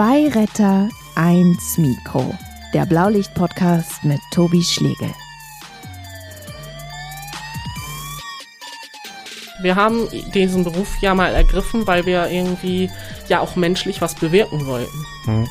[0.00, 2.34] Zwei Retter, eins Mikro.
[2.72, 5.10] Der Blaulicht-Podcast mit Tobi Schlegel.
[9.60, 12.90] Wir haben diesen Beruf ja mal ergriffen, weil wir irgendwie
[13.28, 15.04] ja auch menschlich was bewirken wollten.
[15.26, 15.46] Hm.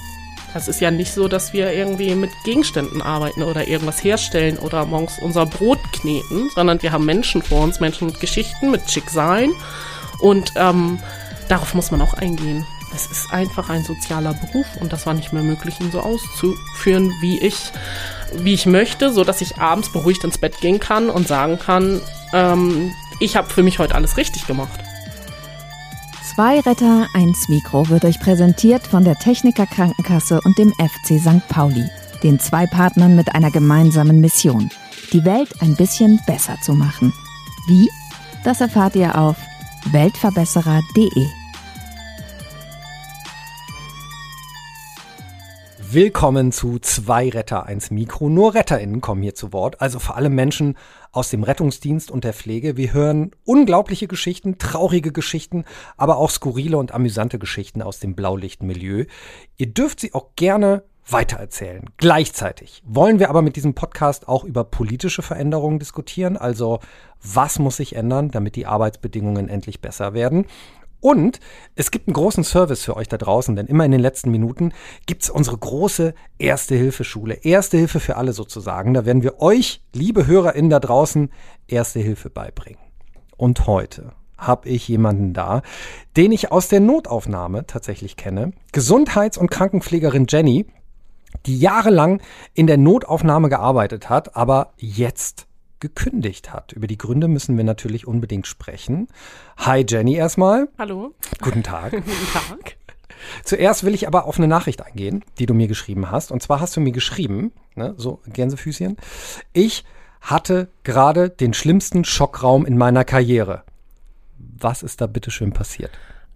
[0.56, 4.84] Das ist ja nicht so, dass wir irgendwie mit Gegenständen arbeiten oder irgendwas herstellen oder
[4.88, 9.52] morgens unser Brot kneten, sondern wir haben Menschen vor uns, Menschen mit Geschichten, mit Schicksalen.
[10.18, 10.98] Und ähm,
[11.50, 12.66] darauf muss man auch eingehen.
[12.94, 17.12] Es ist einfach ein sozialer Beruf und das war nicht mehr möglich, ihn so auszuführen,
[17.22, 17.72] wie ich,
[18.34, 22.02] wie ich möchte, so dass ich abends beruhigt ins Bett gehen kann und sagen kann,
[22.34, 24.80] ähm, ich habe für mich heute alles richtig gemacht.
[26.36, 31.48] Zwei Retter, eins Mikro wird euch präsentiert von der Techniker Krankenkasse und dem FC St.
[31.50, 31.90] Pauli,
[32.24, 34.70] den zwei Partnern mit einer gemeinsamen Mission,
[35.12, 37.14] die Welt ein bisschen besser zu machen.
[37.68, 37.90] Wie?
[38.44, 39.36] Das erfahrt ihr auf
[39.92, 41.39] weltverbesserer.de.
[45.92, 48.30] Willkommen zu Zwei Retter, eins Mikro.
[48.30, 50.78] Nur RetterInnen kommen hier zu Wort, also vor allem Menschen
[51.12, 52.78] aus dem Rettungsdienst und der Pflege.
[52.78, 55.66] Wir hören unglaubliche Geschichten, traurige Geschichten,
[55.98, 59.06] aber auch skurrile und amüsante Geschichten aus dem Blaulichtmilieu.
[59.58, 61.86] Ihr dürft sie auch gerne weitererzählen.
[61.98, 66.82] Gleichzeitig wollen wir aber mit diesem Podcast auch über politische Veränderungen diskutieren, also
[67.20, 70.46] was muss sich ändern, damit die Arbeitsbedingungen endlich besser werden.
[71.02, 71.40] Und
[71.76, 74.74] es gibt einen großen Service für euch da draußen, denn immer in den letzten Minuten
[75.06, 77.36] gibt's unsere große Erste-Hilfe-Schule.
[77.44, 78.94] Erste Hilfe für alle sozusagen.
[78.94, 81.32] Da werden wir euch, liebe HörerInnen da draußen,
[81.68, 82.80] Erste Hilfe beibringen.
[83.38, 85.62] Und heute habe ich jemanden da,
[86.18, 88.52] den ich aus der Notaufnahme tatsächlich kenne.
[88.72, 90.66] Gesundheits- und Krankenpflegerin Jenny,
[91.46, 92.22] die jahrelang
[92.54, 95.49] in der Notaufnahme gearbeitet hat, aber jetzt
[95.80, 96.72] gekündigt hat.
[96.74, 99.08] Über die Gründe müssen wir natürlich unbedingt sprechen.
[99.58, 100.70] Hi Jenny erstmal.
[100.78, 101.14] Hallo.
[101.42, 101.92] Guten Tag.
[101.92, 102.76] Guten Tag.
[103.44, 106.32] Zuerst will ich aber auf eine Nachricht eingehen, die du mir geschrieben hast.
[106.32, 108.98] Und zwar hast du mir geschrieben, ne, so Gänsefüßchen,
[109.54, 109.84] ich
[110.22, 113.64] hatte gerade den schlimmsten Schockraum in meiner Karriere.
[114.38, 115.92] Was ist da bitte schön passiert?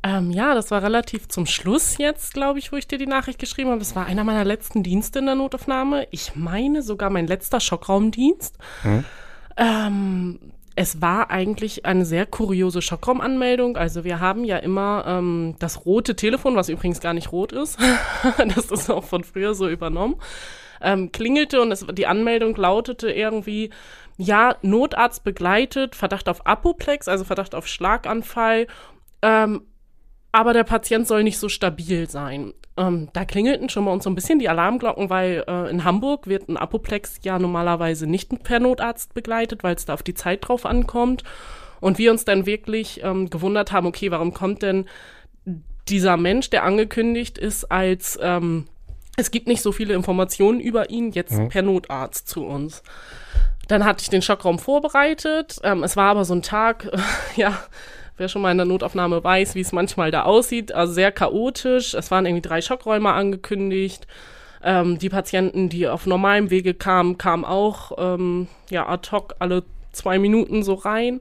[0.05, 3.39] Ähm, ja, das war relativ zum Schluss jetzt, glaube ich, wo ich dir die Nachricht
[3.39, 3.79] geschrieben habe.
[3.79, 6.07] Das war einer meiner letzten Dienste in der Notaufnahme.
[6.11, 8.57] Ich meine sogar mein letzter Schockraumdienst.
[8.81, 9.05] Hm.
[9.57, 10.39] Ähm,
[10.75, 13.77] es war eigentlich eine sehr kuriose Schockraumanmeldung.
[13.77, 17.77] Also wir haben ja immer ähm, das rote Telefon, was übrigens gar nicht rot ist.
[18.55, 20.15] das ist auch von früher so übernommen.
[20.81, 23.69] Ähm, klingelte und es, die Anmeldung lautete irgendwie,
[24.17, 28.67] ja, Notarzt begleitet, Verdacht auf Apoplex, also Verdacht auf Schlaganfall.
[29.21, 29.61] Ähm,
[30.33, 32.53] aber der Patient soll nicht so stabil sein.
[32.75, 36.25] Ähm, da klingelten schon mal uns so ein bisschen die Alarmglocken, weil äh, in Hamburg
[36.25, 40.47] wird ein Apoplex ja normalerweise nicht per Notarzt begleitet, weil es da auf die Zeit
[40.47, 41.23] drauf ankommt.
[41.79, 44.85] Und wir uns dann wirklich ähm, gewundert haben, okay, warum kommt denn
[45.87, 48.65] dieser Mensch, der angekündigt ist, als ähm,
[49.17, 51.49] es gibt nicht so viele Informationen über ihn, jetzt mhm.
[51.49, 52.81] per Notarzt zu uns.
[53.67, 55.59] Dann hatte ich den Schockraum vorbereitet.
[55.63, 56.97] Ähm, es war aber so ein Tag, äh,
[57.39, 57.59] ja,
[58.17, 60.71] wer schon mal in der Notaufnahme weiß, wie es manchmal da aussieht.
[60.71, 61.93] Also sehr chaotisch.
[61.93, 64.07] Es waren irgendwie drei Schockräume angekündigt.
[64.63, 69.63] Ähm, die Patienten, die auf normalem Wege kamen, kamen auch ähm, ja, ad hoc alle
[69.91, 71.19] zwei Minuten so rein.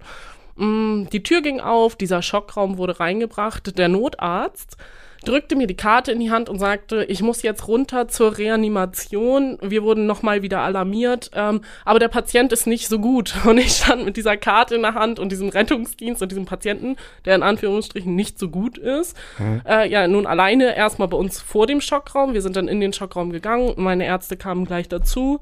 [0.57, 3.77] Mm, die Tür ging auf, dieser Schockraum wurde reingebracht.
[3.79, 4.77] Der Notarzt
[5.23, 9.59] drückte mir die Karte in die Hand und sagte, ich muss jetzt runter zur Reanimation.
[9.61, 13.35] Wir wurden nochmal wieder alarmiert, ähm, aber der Patient ist nicht so gut.
[13.45, 16.97] Und ich stand mit dieser Karte in der Hand und diesem Rettungsdienst und diesem Patienten,
[17.25, 19.17] der in Anführungsstrichen nicht so gut ist.
[19.39, 19.63] Mhm.
[19.67, 22.35] Äh, ja, nun alleine erstmal bei uns vor dem Schockraum.
[22.35, 23.75] Wir sind dann in den Schockraum gegangen.
[23.77, 25.41] Meine Ärzte kamen gleich dazu.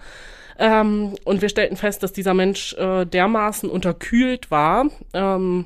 [0.58, 5.64] Ähm, und wir stellten fest, dass dieser Mensch äh, dermaßen unterkühlt war, ähm,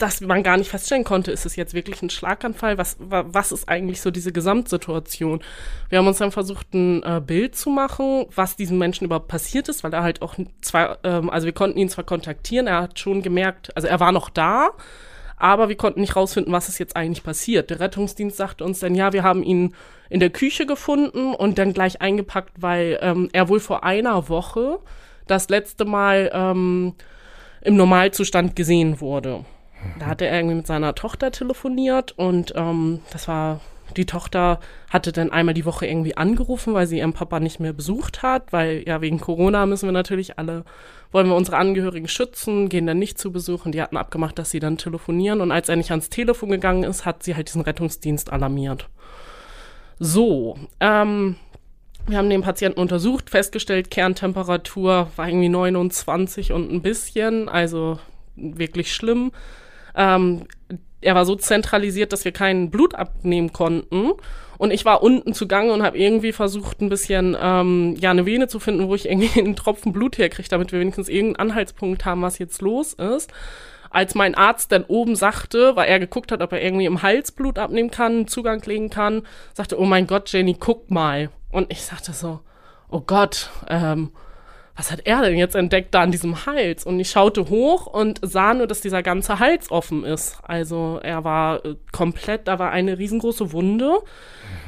[0.00, 2.78] dass man gar nicht feststellen konnte, ist es jetzt wirklich ein Schlaganfall?
[2.78, 5.42] Was, was ist eigentlich so diese Gesamtsituation?
[5.88, 9.68] Wir haben uns dann versucht, ein äh, Bild zu machen, was diesem Menschen überhaupt passiert
[9.68, 12.98] ist, weil er halt auch zwar, ähm, also wir konnten ihn zwar kontaktieren, er hat
[12.98, 14.70] schon gemerkt, also er war noch da,
[15.36, 17.70] aber wir konnten nicht rausfinden, was ist jetzt eigentlich passiert.
[17.70, 19.74] Der Rettungsdienst sagte uns dann, ja, wir haben ihn
[20.08, 24.78] in der Küche gefunden und dann gleich eingepackt, weil ähm, er wohl vor einer Woche
[25.26, 26.94] das letzte Mal ähm,
[27.60, 29.44] im Normalzustand gesehen wurde.
[29.98, 33.60] Da hatte er irgendwie mit seiner Tochter telefoniert und ähm, das war,
[33.96, 37.72] die Tochter hatte dann einmal die Woche irgendwie angerufen, weil sie ihren Papa nicht mehr
[37.72, 40.64] besucht hat, weil ja wegen Corona müssen wir natürlich alle,
[41.12, 43.72] wollen wir unsere Angehörigen schützen, gehen dann nicht zu besuchen.
[43.72, 47.04] Die hatten abgemacht, dass sie dann telefonieren und als er nicht ans Telefon gegangen ist,
[47.06, 48.88] hat sie halt diesen Rettungsdienst alarmiert.
[49.98, 51.36] So, ähm,
[52.06, 57.98] wir haben den Patienten untersucht, festgestellt, Kerntemperatur war irgendwie 29 und ein bisschen, also
[58.34, 59.32] wirklich schlimm.
[59.94, 60.44] Ähm,
[61.00, 64.12] er war so zentralisiert, dass wir kein Blut abnehmen konnten.
[64.58, 68.46] Und ich war unten zugange und habe irgendwie versucht, ein bisschen ähm, ja eine Vene
[68.46, 72.22] zu finden, wo ich irgendwie einen Tropfen Blut herkriege, damit wir wenigstens irgendeinen Anhaltspunkt haben,
[72.22, 73.32] was jetzt los ist.
[73.88, 77.32] Als mein Arzt dann oben sagte, weil er geguckt hat, ob er irgendwie im Hals
[77.32, 79.22] Blut abnehmen kann, Zugang legen kann,
[79.54, 81.30] sagte, oh mein Gott, Jenny, guck mal.
[81.50, 82.40] Und ich sagte so,
[82.88, 84.10] oh Gott, ähm,
[84.80, 86.86] was hat er denn jetzt entdeckt da an diesem Hals?
[86.86, 90.38] Und ich schaute hoch und sah nur, dass dieser ganze Hals offen ist.
[90.42, 93.98] Also er war äh, komplett, da war eine riesengroße Wunde,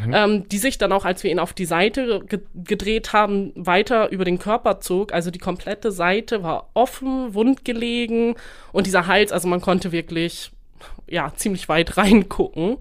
[0.05, 0.12] mhm.
[0.14, 4.11] ähm, die sich dann auch, als wir ihn auf die Seite ge gedreht haben, weiter
[4.11, 5.14] über den Körper zog.
[5.14, 8.35] Also die komplette Seite war offen, wundgelegen
[8.70, 10.53] und dieser Hals, also man konnte wirklich,
[11.08, 12.76] ja, ziemlich weit reingucken.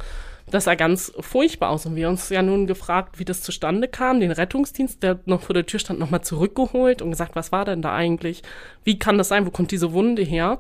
[0.52, 1.86] Das sah ganz furchtbar aus.
[1.86, 4.20] Und wir uns ja nun gefragt, wie das zustande kam.
[4.20, 7.82] Den Rettungsdienst, der noch vor der Tür stand, nochmal zurückgeholt und gesagt, was war denn
[7.82, 8.44] da eigentlich?
[8.84, 9.46] Wie kann das sein?
[9.46, 10.60] Wo kommt diese Wunde her?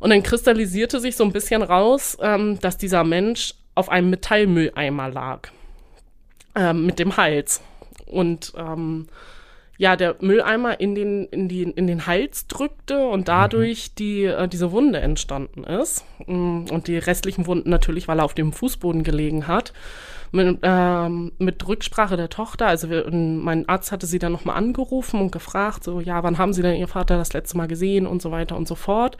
[0.00, 5.08] Und dann kristallisierte sich so ein bisschen raus, ähm, dass dieser Mensch auf einem Metallmülleimer
[5.08, 5.48] lag.
[6.56, 7.62] Ähm, mit dem Hals.
[8.06, 9.06] Und ähm,
[9.76, 13.94] ja, der Mülleimer in den, in, die, in den Hals drückte und dadurch mhm.
[13.98, 16.04] die, äh, diese Wunde entstanden ist.
[16.26, 19.72] Mm, und die restlichen Wunden natürlich, weil er auf dem Fußboden gelegen hat.
[20.30, 25.20] Mit, ähm, mit Rücksprache der Tochter, also wir, mein Arzt hatte sie dann nochmal angerufen
[25.20, 28.20] und gefragt, so, ja, wann haben Sie denn Ihr Vater das letzte Mal gesehen und
[28.20, 29.16] so weiter und so fort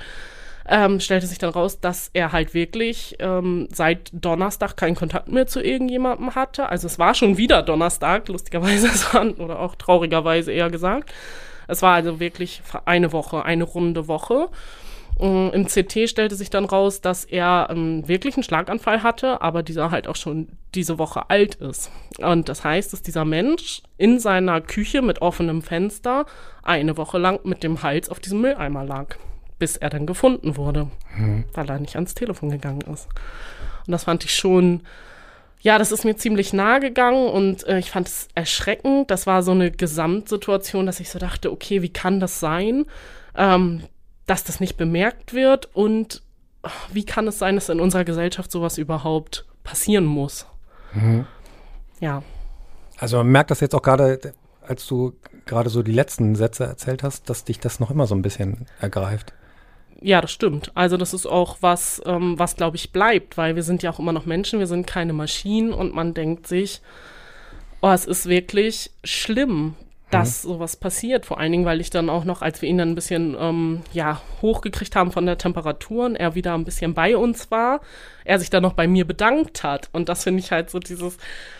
[0.68, 5.46] ähm, stellte sich dann raus, dass er halt wirklich ähm, seit Donnerstag keinen Kontakt mehr
[5.46, 6.68] zu irgendjemandem hatte.
[6.68, 8.88] Also es war schon wieder Donnerstag, lustigerweise,
[9.38, 11.12] oder auch traurigerweise eher gesagt.
[11.68, 14.48] Es war also wirklich eine Woche, eine runde Woche.
[15.20, 19.62] Ähm, Im CT stellte sich dann raus, dass er ähm, wirklich einen Schlaganfall hatte, aber
[19.62, 21.90] dieser halt auch schon diese Woche alt ist.
[22.18, 26.24] Und das heißt, dass dieser Mensch in seiner Küche mit offenem Fenster
[26.62, 29.16] eine Woche lang mit dem Hals auf diesem Mülleimer lag
[29.64, 31.44] bis er dann gefunden wurde, mhm.
[31.54, 33.08] weil er nicht ans Telefon gegangen ist.
[33.86, 34.82] Und das fand ich schon,
[35.60, 39.10] ja, das ist mir ziemlich nahe gegangen und äh, ich fand es erschreckend.
[39.10, 42.84] Das war so eine Gesamtsituation, dass ich so dachte, okay, wie kann das sein,
[43.34, 43.84] ähm,
[44.26, 46.22] dass das nicht bemerkt wird und
[46.92, 50.44] wie kann es sein, dass in unserer Gesellschaft sowas überhaupt passieren muss?
[50.92, 51.24] Mhm.
[52.00, 52.22] Ja.
[52.98, 55.14] Also man merkt das jetzt auch gerade, als du
[55.46, 58.66] gerade so die letzten Sätze erzählt hast, dass dich das noch immer so ein bisschen
[58.78, 59.32] ergreift.
[60.06, 60.70] Ja, das stimmt.
[60.74, 63.98] Also das ist auch was, ähm, was glaube ich bleibt, weil wir sind ja auch
[63.98, 66.82] immer noch Menschen, wir sind keine Maschinen und man denkt sich,
[67.80, 69.76] oh, es ist wirklich schlimm,
[70.14, 70.48] dass mhm.
[70.48, 71.26] sowas passiert.
[71.26, 73.82] Vor allen Dingen, weil ich dann auch noch, als wir ihn dann ein bisschen ähm,
[73.92, 77.80] ja, hochgekriegt haben von der Temperatur und er wieder ein bisschen bei uns war,
[78.24, 79.88] er sich dann noch bei mir bedankt hat.
[79.92, 81.18] Und das finde ich halt so dieses,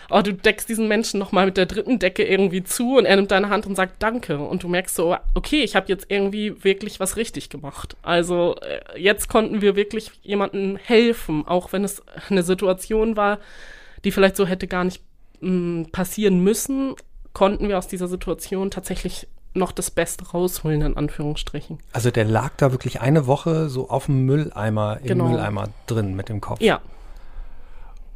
[0.09, 3.31] oh, du deckst diesen Menschen nochmal mit der dritten Decke irgendwie zu und er nimmt
[3.31, 4.39] deine Hand und sagt Danke.
[4.39, 7.97] Und du merkst so, okay, ich habe jetzt irgendwie wirklich was richtig gemacht.
[8.01, 13.39] Also äh, jetzt konnten wir wirklich jemandem helfen, auch wenn es eine Situation war,
[14.05, 15.01] die vielleicht so hätte gar nicht
[15.41, 16.95] mm, passieren müssen
[17.35, 21.79] konnten wir aus dieser Situation tatsächlich noch das Beste rausholen, in Anführungsstrichen.
[21.93, 25.27] Also der lag da wirklich eine Woche so auf dem Mülleimer, im genau.
[25.27, 26.61] Mülleimer drin mit dem Kopf.
[26.61, 26.81] Ja.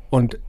[0.10, 0.39] Und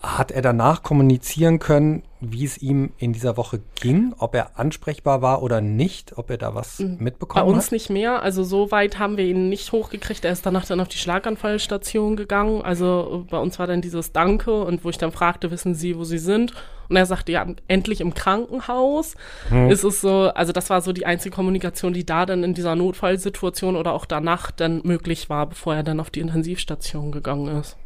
[0.00, 5.22] hat er danach kommunizieren können, wie es ihm in dieser Woche ging, ob er ansprechbar
[5.22, 6.98] war oder nicht, ob er da was mhm.
[7.00, 7.46] mitbekommen hat?
[7.46, 7.72] Bei uns hat?
[7.72, 8.22] nicht mehr.
[8.22, 10.24] Also so weit haben wir ihn nicht hochgekriegt.
[10.24, 12.62] Er ist danach dann auf die Schlaganfallstation gegangen.
[12.62, 16.04] Also bei uns war dann dieses Danke und wo ich dann fragte, wissen Sie, wo
[16.04, 16.52] Sie sind?
[16.88, 19.14] Und er sagte, ja, endlich im Krankenhaus.
[19.48, 19.70] Hm.
[19.70, 22.76] Ist es so, also das war so die einzige Kommunikation, die da dann in dieser
[22.76, 27.76] Notfallsituation oder auch danach dann möglich war, bevor er dann auf die Intensivstation gegangen ist.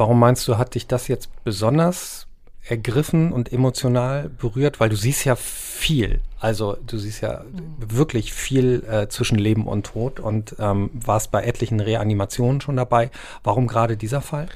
[0.00, 2.26] Warum meinst du, hat dich das jetzt besonders
[2.66, 4.80] ergriffen und emotional berührt?
[4.80, 6.22] Weil du siehst ja viel.
[6.40, 7.74] Also du siehst ja mhm.
[7.78, 13.10] wirklich viel äh, zwischen Leben und Tod und ähm, warst bei etlichen Reanimationen schon dabei.
[13.44, 14.46] Warum gerade dieser Fall?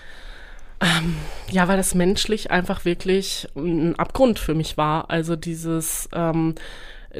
[0.81, 1.17] Ähm,
[1.51, 5.11] ja, weil das menschlich einfach wirklich ein Abgrund für mich war.
[5.11, 6.55] Also dieses, ähm,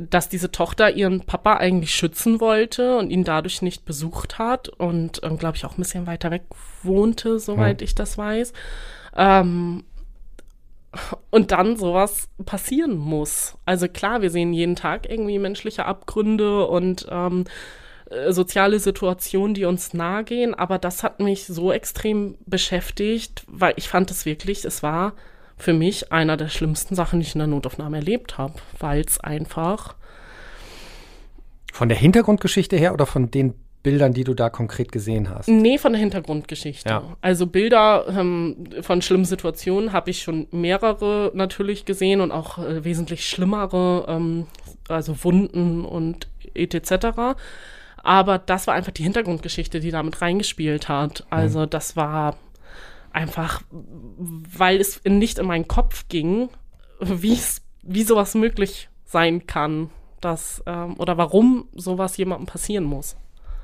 [0.01, 5.21] dass diese Tochter ihren Papa eigentlich schützen wollte und ihn dadurch nicht besucht hat und,
[5.23, 6.45] ähm, glaube ich, auch ein bisschen weiter weg
[6.83, 7.85] wohnte, soweit ja.
[7.85, 8.53] ich das weiß.
[9.17, 9.85] Ähm,
[11.31, 13.57] und dann sowas passieren muss.
[13.65, 17.45] Also klar, wir sehen jeden Tag irgendwie menschliche Abgründe und ähm,
[18.11, 23.75] äh, soziale Situationen, die uns nahe gehen, aber das hat mich so extrem beschäftigt, weil
[23.77, 25.15] ich fand es wirklich, es war
[25.57, 29.21] für mich einer der schlimmsten Sachen, die ich in der Notaufnahme erlebt habe, weil es
[29.21, 29.95] einfach.
[31.73, 35.47] Von der Hintergrundgeschichte her oder von den Bildern, die du da konkret gesehen hast?
[35.47, 36.89] Nee, von der Hintergrundgeschichte.
[36.89, 37.17] Ja.
[37.21, 42.83] Also Bilder ähm, von schlimmen Situationen habe ich schon mehrere natürlich gesehen und auch äh,
[42.83, 44.47] wesentlich schlimmere, ähm,
[44.89, 47.37] also Wunden und etc.
[48.03, 51.27] Aber das war einfach die Hintergrundgeschichte, die damit reingespielt hat.
[51.29, 51.71] Also mhm.
[51.71, 52.39] das war
[53.15, 56.49] einfach, weil es nicht in meinen Kopf ging,
[57.01, 59.91] wie sowas möglich sein kann,
[60.21, 63.17] dass, ähm, oder warum sowas jemandem passieren muss.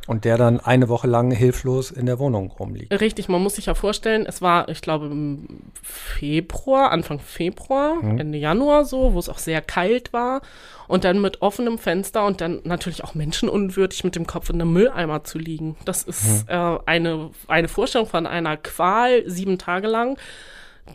[0.07, 2.99] Und der dann eine Woche lang hilflos in der Wohnung rumliegt.
[3.01, 5.47] Richtig, man muss sich ja vorstellen, es war, ich glaube, im
[5.83, 8.19] Februar, Anfang Februar, mhm.
[8.19, 10.41] Ende Januar so, wo es auch sehr kalt war.
[10.89, 14.73] Und dann mit offenem Fenster und dann natürlich auch menschenunwürdig mit dem Kopf in einem
[14.73, 15.77] Mülleimer zu liegen.
[15.85, 16.49] Das ist mhm.
[16.49, 20.19] äh, eine, eine Vorstellung von einer Qual sieben Tage lang,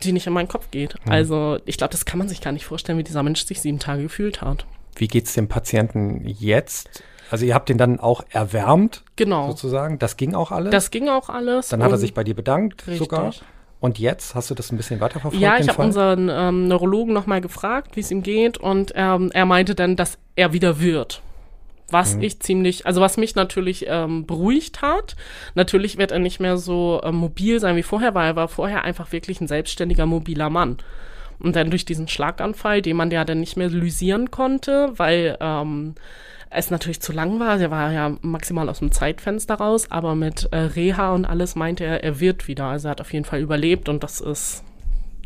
[0.02, 0.96] die nicht in meinen Kopf geht.
[1.06, 1.12] Mhm.
[1.12, 3.78] Also ich glaube, das kann man sich gar nicht vorstellen, wie dieser Mensch sich sieben
[3.78, 4.66] Tage gefühlt hat.
[4.96, 7.02] Wie geht es dem Patienten jetzt?
[7.30, 9.48] Also ihr habt ihn dann auch erwärmt, genau.
[9.48, 9.98] sozusagen.
[9.98, 10.70] Das ging auch alles.
[10.70, 11.68] Das ging auch alles.
[11.68, 12.98] Dann hat er sich bei dir bedankt richtig.
[12.98, 13.32] sogar.
[13.80, 15.40] Und jetzt hast du das ein bisschen weiterverfolgt?
[15.40, 19.44] Ja, ich habe unseren ähm, Neurologen nochmal gefragt, wie es ihm geht, und ähm, er
[19.44, 21.22] meinte dann, dass er wieder wird.
[21.88, 22.22] Was mhm.
[22.22, 25.14] ich ziemlich, also was mich natürlich ähm, beruhigt hat.
[25.54, 28.82] Natürlich wird er nicht mehr so ähm, mobil sein wie vorher, weil er war vorher
[28.82, 30.78] einfach wirklich ein selbstständiger, mobiler Mann.
[31.38, 35.94] Und dann durch diesen Schlaganfall, den man ja dann nicht mehr lysieren konnte, weil ähm,
[36.56, 37.58] es natürlich zu lang war.
[37.58, 41.84] Der war ja maximal aus dem Zeitfenster raus, aber mit äh, Reha und alles meinte
[41.84, 42.64] er, er wird wieder.
[42.64, 44.64] Also er hat auf jeden Fall überlebt und das ist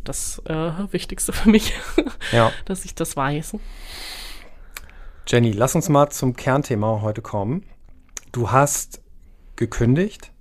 [0.02, 1.72] das äh, Wichtigste für mich,
[2.32, 2.50] ja.
[2.64, 3.56] dass ich das weiß.
[5.28, 7.64] Jenny, lass uns mal zum Kernthema heute kommen.
[8.32, 9.00] Du hast
[9.54, 10.32] gekündigt,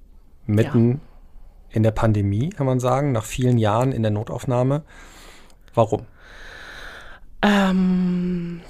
[0.47, 0.99] mitten ja.
[1.69, 4.83] in der Pandemie, kann man sagen, nach vielen Jahren in der Notaufnahme.
[5.75, 6.07] Warum?
[7.43, 8.61] Ähm,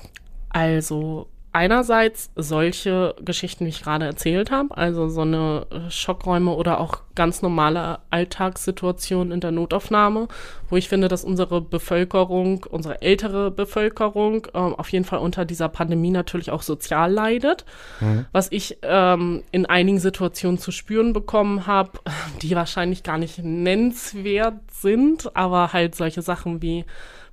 [0.49, 7.01] also einerseits solche Geschichten, wie ich gerade erzählt habe, also so eine Schockräume oder auch
[7.15, 10.27] ganz normale Alltagssituationen in der Notaufnahme,
[10.69, 15.69] wo ich finde, dass unsere Bevölkerung, unsere ältere Bevölkerung äh, auf jeden Fall unter dieser
[15.69, 17.65] Pandemie natürlich auch sozial leidet.
[17.99, 18.25] Mhm.
[18.31, 21.91] Was ich ähm, in einigen Situationen zu spüren bekommen habe,
[22.41, 26.85] die wahrscheinlich gar nicht nennenswert sind, aber halt solche Sachen wie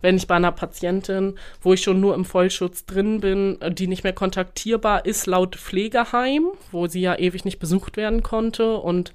[0.07, 3.89] wenn ich bei einer Patientin, wo ich schon nur im Vollschutz drin bin, äh, die
[3.89, 8.77] nicht mehr kontaktierbar ist, laut Pflegeheim, wo sie ja ewig nicht besucht werden konnte.
[8.77, 9.13] Und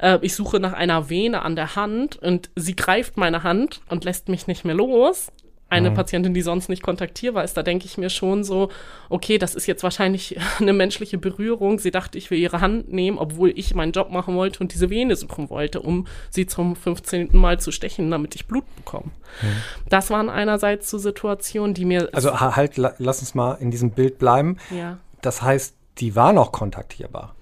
[0.00, 4.02] äh, ich suche nach einer Vene an der Hand und sie greift meine Hand und
[4.02, 5.30] lässt mich nicht mehr los
[5.68, 5.94] eine mhm.
[5.94, 8.70] Patientin, die sonst nicht kontaktierbar ist, da denke ich mir schon so,
[9.08, 11.78] okay, das ist jetzt wahrscheinlich eine menschliche Berührung.
[11.78, 14.90] Sie dachte, ich will ihre Hand nehmen, obwohl ich meinen Job machen wollte und diese
[14.90, 17.30] Vene suchen wollte, um sie zum 15.
[17.32, 19.10] Mal zu stechen, damit ich Blut bekomme.
[19.42, 19.46] Mhm.
[19.88, 22.08] Das waren einerseits so Situationen, die mir.
[22.12, 24.58] Also halt, lass uns mal in diesem Bild bleiben.
[24.70, 24.98] Ja.
[25.22, 27.34] Das heißt, die war noch kontaktierbar.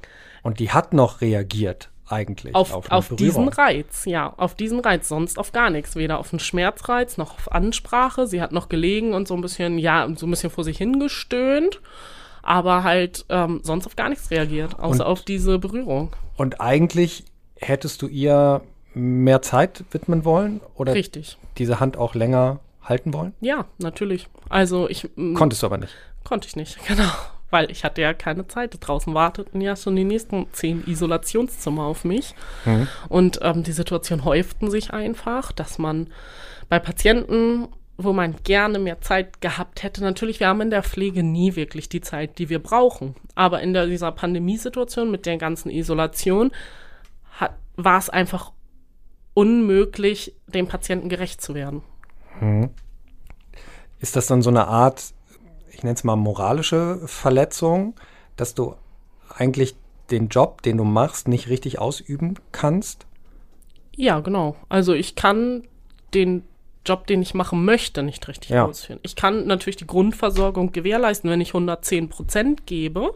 [0.43, 2.55] Und die hat noch reagiert eigentlich.
[2.55, 5.97] Auf, auf, auf diesen Reiz, ja, auf diesen Reiz, sonst auf gar nichts.
[5.97, 8.27] Weder auf einen Schmerzreiz noch auf Ansprache.
[8.27, 11.81] Sie hat noch gelegen und so ein bisschen, ja, so ein bisschen vor sich hingestöhnt,
[12.43, 16.13] aber halt ähm, sonst auf gar nichts reagiert, außer und, auf diese Berührung.
[16.37, 17.25] Und eigentlich
[17.57, 18.61] hättest du ihr
[18.95, 21.39] mehr Zeit widmen wollen oder Richtig.
[21.59, 23.33] diese Hand auch länger halten wollen?
[23.41, 24.29] Ja, natürlich.
[24.49, 25.09] Also ich.
[25.35, 25.95] Konntest du aber nicht.
[26.25, 27.11] Konnte ich nicht, genau
[27.53, 28.77] weil ich hatte ja keine Zeit.
[28.81, 32.35] Draußen warteten ja schon die nächsten zehn Isolationszimmer auf mich.
[32.65, 32.89] Mhm.
[33.09, 36.09] Und ähm, die Situation häuften sich einfach, dass man
[36.69, 37.69] bei Patienten
[37.99, 40.03] wo man gerne mehr Zeit gehabt hätte.
[40.03, 43.15] Natürlich, wir haben in der Pflege nie wirklich die Zeit, die wir brauchen.
[43.35, 46.51] Aber in der, dieser Pandemiesituation mit der ganzen Isolation
[47.33, 48.53] hat, war es einfach
[49.35, 51.83] unmöglich, dem Patienten gerecht zu werden.
[52.39, 52.71] Hm.
[54.01, 55.13] Ist das dann so eine Art
[55.83, 57.95] ich nenne es mal moralische Verletzung,
[58.37, 58.77] dass du
[59.37, 59.75] eigentlich
[60.13, 63.05] den Job, den du machst, nicht richtig ausüben kannst?
[63.97, 64.55] Ja, genau.
[64.69, 65.65] Also ich kann
[66.15, 66.45] den
[66.87, 68.65] Job, den ich machen möchte, nicht richtig ja.
[68.65, 69.01] ausführen.
[69.03, 73.15] Ich kann natürlich die Grundversorgung gewährleisten, wenn ich 110 Prozent gebe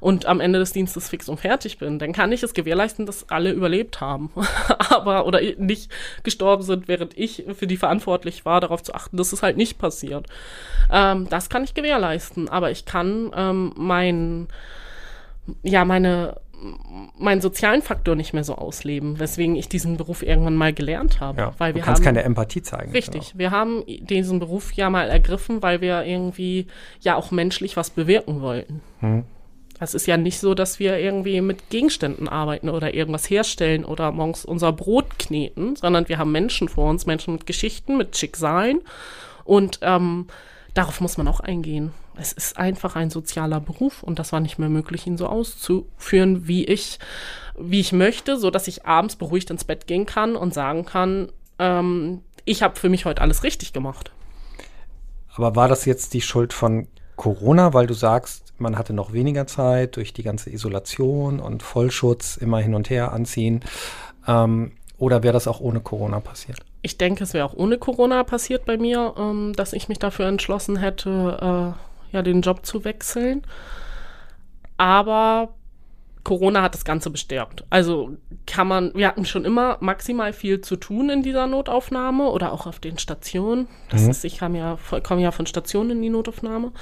[0.00, 3.28] und am Ende des Dienstes fix und fertig bin, dann kann ich es gewährleisten, dass
[3.28, 4.30] alle überlebt haben.
[4.90, 5.90] Aber, oder nicht
[6.22, 9.78] gestorben sind, während ich für die verantwortlich war, darauf zu achten, dass es halt nicht
[9.78, 10.26] passiert.
[10.90, 12.48] Ähm, das kann ich gewährleisten.
[12.48, 14.48] Aber ich kann ähm, mein,
[15.62, 16.36] ja, meine,
[17.18, 21.40] meinen sozialen Faktor nicht mehr so ausleben, weswegen ich diesen Beruf irgendwann mal gelernt habe.
[21.40, 22.92] Ja, weil wir du kannst haben, keine Empathie zeigen.
[22.92, 23.38] Richtig, genau.
[23.38, 26.66] wir haben diesen Beruf ja mal ergriffen, weil wir irgendwie
[27.00, 28.80] ja auch menschlich was bewirken wollten.
[29.00, 29.24] Hm.
[29.78, 34.10] Es ist ja nicht so, dass wir irgendwie mit Gegenständen arbeiten oder irgendwas herstellen oder
[34.10, 38.80] morgens unser Brot kneten, sondern wir haben Menschen vor uns, Menschen mit Geschichten, mit Schicksalen.
[39.44, 40.28] Und ähm,
[40.74, 41.92] darauf muss man auch eingehen.
[42.16, 46.48] Es ist einfach ein sozialer Beruf und das war nicht mehr möglich, ihn so auszuführen,
[46.48, 46.98] wie ich,
[47.58, 51.30] wie ich möchte, so dass ich abends beruhigt ins Bett gehen kann und sagen kann,
[51.58, 54.12] ähm, ich habe für mich heute alles richtig gemacht.
[55.34, 59.46] Aber war das jetzt die Schuld von Corona, weil du sagst, man hatte noch weniger
[59.46, 63.60] Zeit durch die ganze Isolation und Vollschutz immer hin und her anziehen.
[64.26, 66.60] Ähm, oder wäre das auch ohne Corona passiert?
[66.82, 70.26] Ich denke, es wäre auch ohne Corona passiert bei mir, ähm, dass ich mich dafür
[70.26, 71.74] entschlossen hätte,
[72.12, 73.42] äh, ja, den Job zu wechseln.
[74.78, 75.50] Aber
[76.26, 77.62] Corona hat das Ganze bestärkt.
[77.70, 78.16] Also
[78.46, 82.66] kann man, wir hatten schon immer maximal viel zu tun in dieser Notaufnahme oder auch
[82.66, 83.68] auf den Stationen.
[83.90, 84.10] Das mhm.
[84.10, 86.72] ist, ich kam ja, komme ja von Stationen in die Notaufnahme.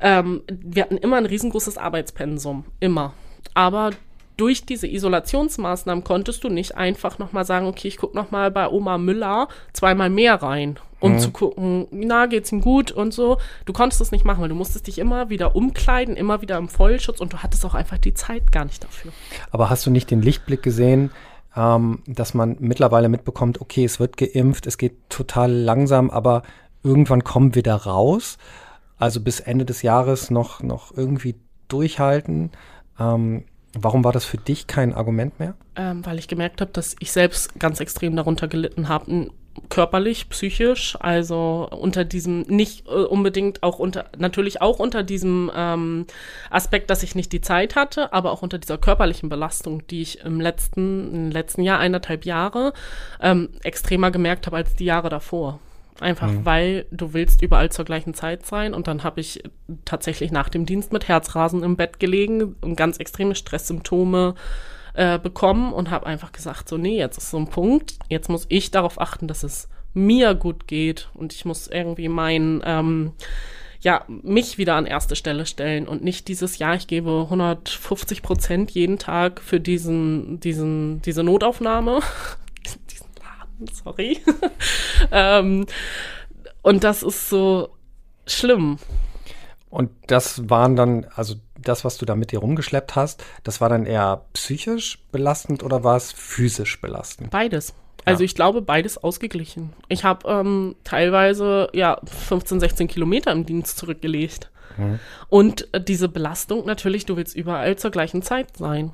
[0.00, 2.64] Ähm, wir hatten immer ein riesengroßes Arbeitspensum.
[2.80, 3.12] Immer.
[3.52, 3.90] Aber
[4.38, 8.96] durch diese Isolationsmaßnahmen konntest du nicht einfach nochmal sagen, okay, ich gucke nochmal bei Oma
[8.96, 11.18] Müller zweimal mehr rein, um mhm.
[11.18, 13.38] zu gucken, na, geht's ihm gut und so.
[13.64, 16.68] Du konntest das nicht machen, weil du musstest dich immer wieder umkleiden, immer wieder im
[16.68, 19.12] Vollschutz und du hattest auch einfach die Zeit gar nicht dafür.
[19.50, 21.10] Aber hast du nicht den Lichtblick gesehen,
[21.56, 26.42] ähm, dass man mittlerweile mitbekommt, okay, es wird geimpft, es geht total langsam, aber
[26.82, 28.38] irgendwann kommen wir da raus.
[28.96, 31.36] Also bis Ende des Jahres noch, noch irgendwie
[31.68, 32.50] durchhalten.
[32.98, 35.54] Ähm, Warum war das für dich kein Argument mehr?
[35.76, 39.30] Ähm, weil ich gemerkt habe, dass ich selbst ganz extrem darunter gelitten habe,
[39.68, 46.06] körperlich, psychisch, also unter diesem, nicht äh, unbedingt auch unter, natürlich auch unter diesem ähm,
[46.50, 50.20] Aspekt, dass ich nicht die Zeit hatte, aber auch unter dieser körperlichen Belastung, die ich
[50.20, 52.72] im letzten, im letzten Jahr, eineinhalb Jahre,
[53.20, 55.60] ähm, extremer gemerkt habe als die Jahre davor.
[56.00, 56.44] Einfach mhm.
[56.44, 58.72] weil du willst überall zur gleichen Zeit sein.
[58.72, 59.42] Und dann habe ich
[59.84, 64.34] tatsächlich nach dem Dienst mit Herzrasen im Bett gelegen und ganz extreme Stresssymptome
[64.98, 67.94] äh, bekommen und habe einfach gesagt, so, nee, jetzt ist so ein Punkt.
[68.08, 71.08] Jetzt muss ich darauf achten, dass es mir gut geht.
[71.14, 73.12] Und ich muss irgendwie mein, ähm,
[73.80, 78.72] ja, mich wieder an erste Stelle stellen und nicht dieses Jahr, ich gebe 150 Prozent
[78.72, 82.00] jeden Tag für diesen, diesen, diese Notaufnahme
[83.84, 84.20] sorry.
[85.12, 85.66] ähm,
[86.62, 87.68] und das ist so
[88.26, 88.78] schlimm.
[89.70, 93.68] Und das waren dann, also das, was du da mit dir rumgeschleppt hast, das war
[93.68, 97.30] dann eher psychisch belastend oder war es physisch belastend?
[97.30, 97.74] Beides.
[98.04, 99.74] Also ich glaube, beides ausgeglichen.
[99.88, 104.50] Ich habe ähm, teilweise ja 15, 16 Kilometer im Dienst zurückgelegt.
[104.78, 104.98] Mhm.
[105.28, 108.92] Und äh, diese Belastung natürlich, du willst überall zur gleichen Zeit sein.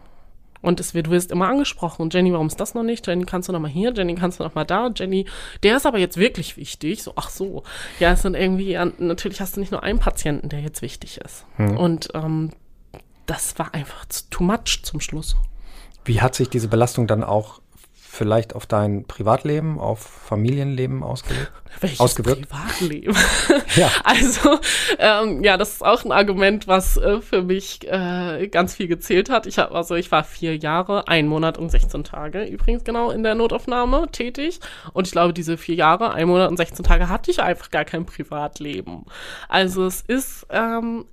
[0.64, 2.09] Und es wird, du wirst immer angesprochen.
[2.11, 3.07] Jenny, warum ist das noch nicht?
[3.07, 3.92] Jenny, kannst du noch mal hier?
[3.92, 4.90] Jenny, kannst du noch mal da?
[4.96, 5.27] Jenny,
[5.62, 7.03] der ist aber jetzt wirklich wichtig.
[7.03, 7.64] So, ach so.
[8.00, 11.44] Ja, es sind irgendwie, natürlich hast du nicht nur einen Patienten, der jetzt wichtig ist.
[11.57, 11.77] Hm.
[11.77, 12.50] Und ähm,
[13.27, 15.37] das war einfach too much zum Schluss.
[16.07, 17.61] Wie hat sich diese Belastung dann auch
[18.14, 21.50] vielleicht auf dein Privatleben, auf Familienleben ausgelegt?
[21.81, 22.48] Welches ausgewirkt?
[22.48, 23.16] Privatleben?
[23.77, 23.90] ja.
[24.05, 24.61] Also,
[24.98, 29.29] ähm, ja, das ist auch ein Argument, was äh, für mich äh, ganz viel gezählt
[29.29, 29.46] hat.
[29.46, 33.22] Ich habe also, ich war vier Jahre, ein Monat und 16 Tage übrigens genau in
[33.22, 34.61] der Notaufnahme tätig.
[34.92, 37.85] Und ich glaube, diese vier Jahre, ein Monat und 16 Tage hatte ich einfach gar
[37.85, 39.07] kein Privatleben.
[39.48, 41.07] Also es ist, ähm,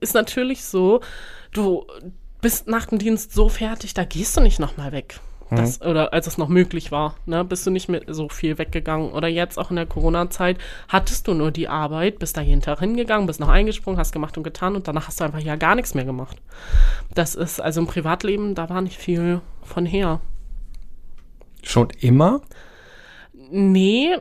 [0.00, 1.00] ist natürlich so,
[1.52, 1.86] du
[2.40, 5.20] bist nach dem Dienst so fertig, da gehst du nicht nochmal weg.
[5.50, 5.86] Das, mhm.
[5.86, 9.12] Oder als es noch möglich war, ne, bist du nicht mehr so viel weggegangen.
[9.12, 10.58] Oder jetzt auch in der Corona-Zeit
[10.88, 14.36] hattest du nur die Arbeit, bist da jeden Tag hingegangen, bist noch eingesprungen, hast gemacht
[14.36, 16.36] und getan und danach hast du einfach ja gar nichts mehr gemacht.
[17.14, 20.20] Das ist also im Privatleben, da war nicht viel von her.
[21.62, 22.42] Schon immer?
[23.50, 24.16] Nee,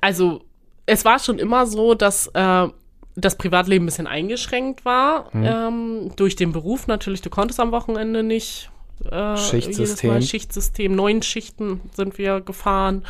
[0.00, 0.42] also
[0.86, 2.68] es war schon immer so, dass äh,
[3.14, 5.30] das Privatleben ein bisschen eingeschränkt war.
[5.32, 5.44] Mhm.
[5.44, 8.70] Ähm, durch den Beruf natürlich, du konntest am Wochenende nicht
[9.04, 10.22] äh, Schichtsystem.
[10.22, 13.04] Schichtsystem, neun Schichten sind wir gefahren.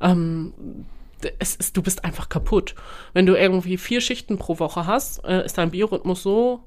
[0.00, 0.54] Ähm,
[1.38, 2.74] es ist, du bist einfach kaputt.
[3.12, 6.64] Wenn du irgendwie vier Schichten pro Woche hast, äh, ist dein Biorhythmus so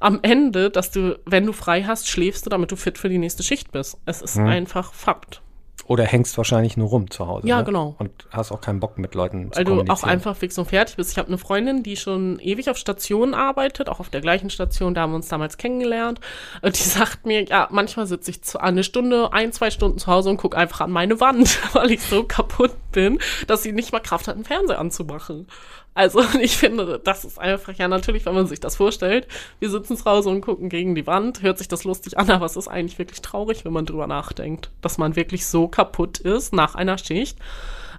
[0.00, 3.18] am Ende, dass du, wenn du frei hast, schläfst du, damit du fit für die
[3.18, 3.98] nächste Schicht bist.
[4.06, 4.46] Es ist hm.
[4.46, 5.42] einfach Fakt.
[5.90, 7.48] Oder hängst wahrscheinlich nur rum zu Hause.
[7.48, 7.64] Ja, ne?
[7.64, 7.96] genau.
[7.98, 10.94] Und hast auch keinen Bock mit Leuten zu Weil du auch einfach fix und fertig
[10.94, 11.10] bist.
[11.10, 14.94] Ich habe eine Freundin, die schon ewig auf Stationen arbeitet, auch auf der gleichen Station,
[14.94, 16.20] da haben wir uns damals kennengelernt.
[16.62, 20.06] Und die sagt mir, ja, manchmal sitze ich zu, eine Stunde, ein, zwei Stunden zu
[20.06, 23.90] Hause und gucke einfach an meine Wand, weil ich so kaputt bin, dass sie nicht
[23.90, 25.48] mal Kraft hat, einen Fernseher anzumachen.
[25.94, 29.26] Also ich finde, das ist einfach, ja natürlich, wenn man sich das vorstellt,
[29.58, 32.46] wir sitzen zu Hause und gucken gegen die Wand, hört sich das lustig an, aber
[32.46, 36.52] es ist eigentlich wirklich traurig, wenn man drüber nachdenkt, dass man wirklich so kaputt ist
[36.52, 37.38] nach einer Schicht,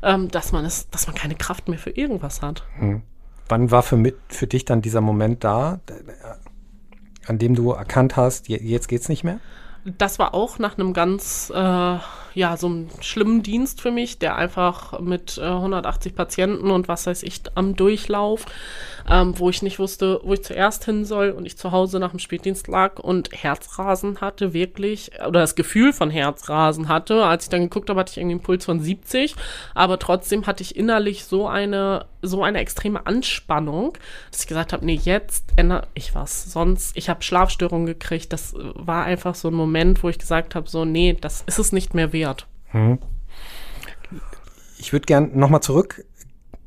[0.04, 2.64] ähm, dass man es, dass man keine Kraft mehr für irgendwas hat.
[2.78, 3.02] Hm.
[3.50, 5.82] Wann war für, mit, für dich dann dieser Moment da,
[7.28, 9.40] an dem du erkannt hast, jetzt geht's nicht mehr?
[9.84, 11.98] das war auch nach einem ganz, äh,
[12.34, 17.08] ja, so einem schlimmen Dienst für mich, der einfach mit äh, 180 Patienten und was
[17.08, 18.46] weiß ich am Durchlauf,
[19.10, 22.12] ähm, wo ich nicht wusste, wo ich zuerst hin soll und ich zu Hause nach
[22.12, 27.26] dem Spätdienst lag und Herzrasen hatte, wirklich, oder das Gefühl von Herzrasen hatte.
[27.26, 29.36] Als ich dann geguckt habe, hatte ich irgendwie einen Puls von 70,
[29.76, 33.98] aber trotzdem hatte ich innerlich so eine, so eine extreme Anspannung,
[34.32, 36.52] dass ich gesagt habe, nee, jetzt ändere ich was.
[36.52, 38.32] Sonst, ich habe Schlafstörungen gekriegt.
[38.32, 41.72] Das war einfach so ein Moment, wo ich gesagt habe, so, nee, das ist es
[41.72, 42.21] nicht mehr wert.
[42.68, 43.00] Hm.
[44.78, 46.06] Ich würde gern nochmal zurück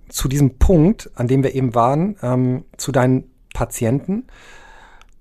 [0.08, 4.26] zu diesem Punkt, an dem wir eben waren, ähm, zu deinen Patienten.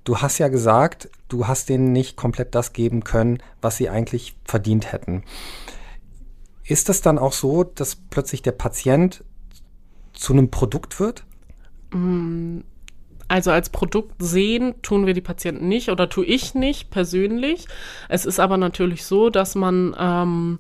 [0.03, 4.35] Du hast ja gesagt, du hast denen nicht komplett das geben können, was sie eigentlich
[4.45, 5.23] verdient hätten.
[6.65, 9.23] Ist es dann auch so, dass plötzlich der Patient
[10.13, 11.25] zu einem Produkt wird?
[13.27, 17.67] Also als Produkt sehen tun wir die Patienten nicht oder tue ich nicht persönlich.
[18.09, 20.59] Es ist aber natürlich so, dass man ähm,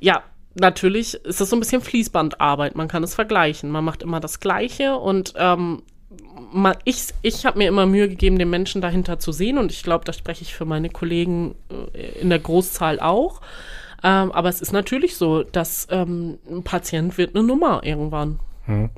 [0.00, 0.22] ja
[0.54, 2.76] natürlich ist das so ein bisschen Fließbandarbeit.
[2.76, 3.70] Man kann es vergleichen.
[3.70, 5.82] Man macht immer das Gleiche und ähm,
[6.52, 9.82] man, ich, ich habe mir immer Mühe gegeben, den Menschen dahinter zu sehen und ich
[9.82, 11.54] glaube, da spreche ich für meine Kollegen
[11.94, 13.40] äh, in der Großzahl auch.
[14.02, 18.40] Ähm, aber es ist natürlich so, dass ähm, ein Patient wird eine Nummer irgendwann.
[18.66, 18.90] Hm.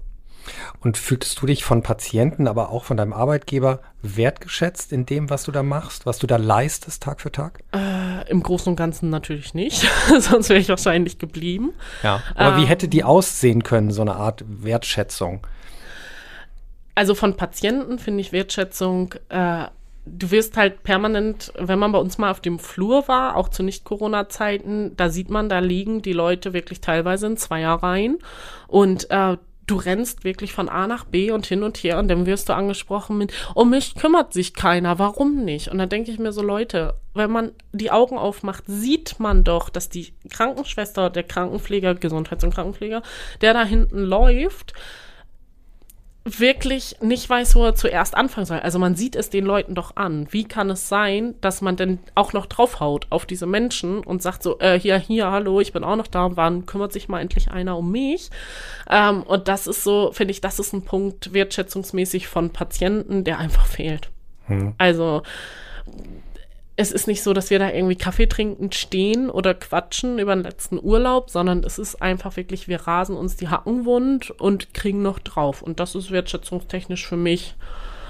[0.80, 5.44] Und fühltest du dich von Patienten, aber auch von deinem Arbeitgeber wertgeschätzt in dem, was
[5.44, 7.60] du da machst, was du da leistest Tag für Tag?
[7.72, 11.72] Äh, Im Großen und Ganzen natürlich nicht, sonst wäre ich wahrscheinlich geblieben.
[12.02, 15.46] Ja, aber ähm, wie hätte die aussehen können, so eine Art Wertschätzung?
[16.94, 19.14] Also von Patienten finde ich Wertschätzung.
[19.28, 19.66] Äh,
[20.06, 23.62] du wirst halt permanent, wenn man bei uns mal auf dem Flur war, auch zu
[23.62, 28.18] Nicht-Corona-Zeiten, da sieht man, da liegen die Leute wirklich teilweise in Zweierreihen
[28.68, 32.26] und äh, du rennst wirklich von A nach B und hin und her und dann
[32.26, 35.68] wirst du angesprochen mit, um mich kümmert sich keiner, warum nicht?
[35.68, 39.70] Und dann denke ich mir so, Leute, wenn man die Augen aufmacht, sieht man doch,
[39.70, 43.02] dass die Krankenschwester, der Krankenpfleger, Gesundheits- und Krankenpfleger,
[43.40, 44.74] der da hinten läuft,
[46.24, 48.60] wirklich nicht weiß, wo er zuerst anfangen soll.
[48.60, 50.26] Also man sieht es den Leuten doch an.
[50.30, 54.42] Wie kann es sein, dass man denn auch noch draufhaut auf diese Menschen und sagt
[54.42, 57.50] so, äh, hier, hier, hallo, ich bin auch noch da, wann kümmert sich mal endlich
[57.50, 58.30] einer um mich?
[58.88, 63.38] Ähm, und das ist so, finde ich, das ist ein Punkt wertschätzungsmäßig von Patienten, der
[63.38, 64.10] einfach fehlt.
[64.46, 64.74] Hm.
[64.78, 65.22] Also
[66.76, 70.42] es ist nicht so, dass wir da irgendwie Kaffee trinkend stehen oder quatschen über den
[70.42, 75.00] letzten Urlaub, sondern es ist einfach wirklich, wir rasen uns die Hacken wund und kriegen
[75.00, 75.62] noch drauf.
[75.62, 77.54] Und das ist wertschätzungstechnisch für mich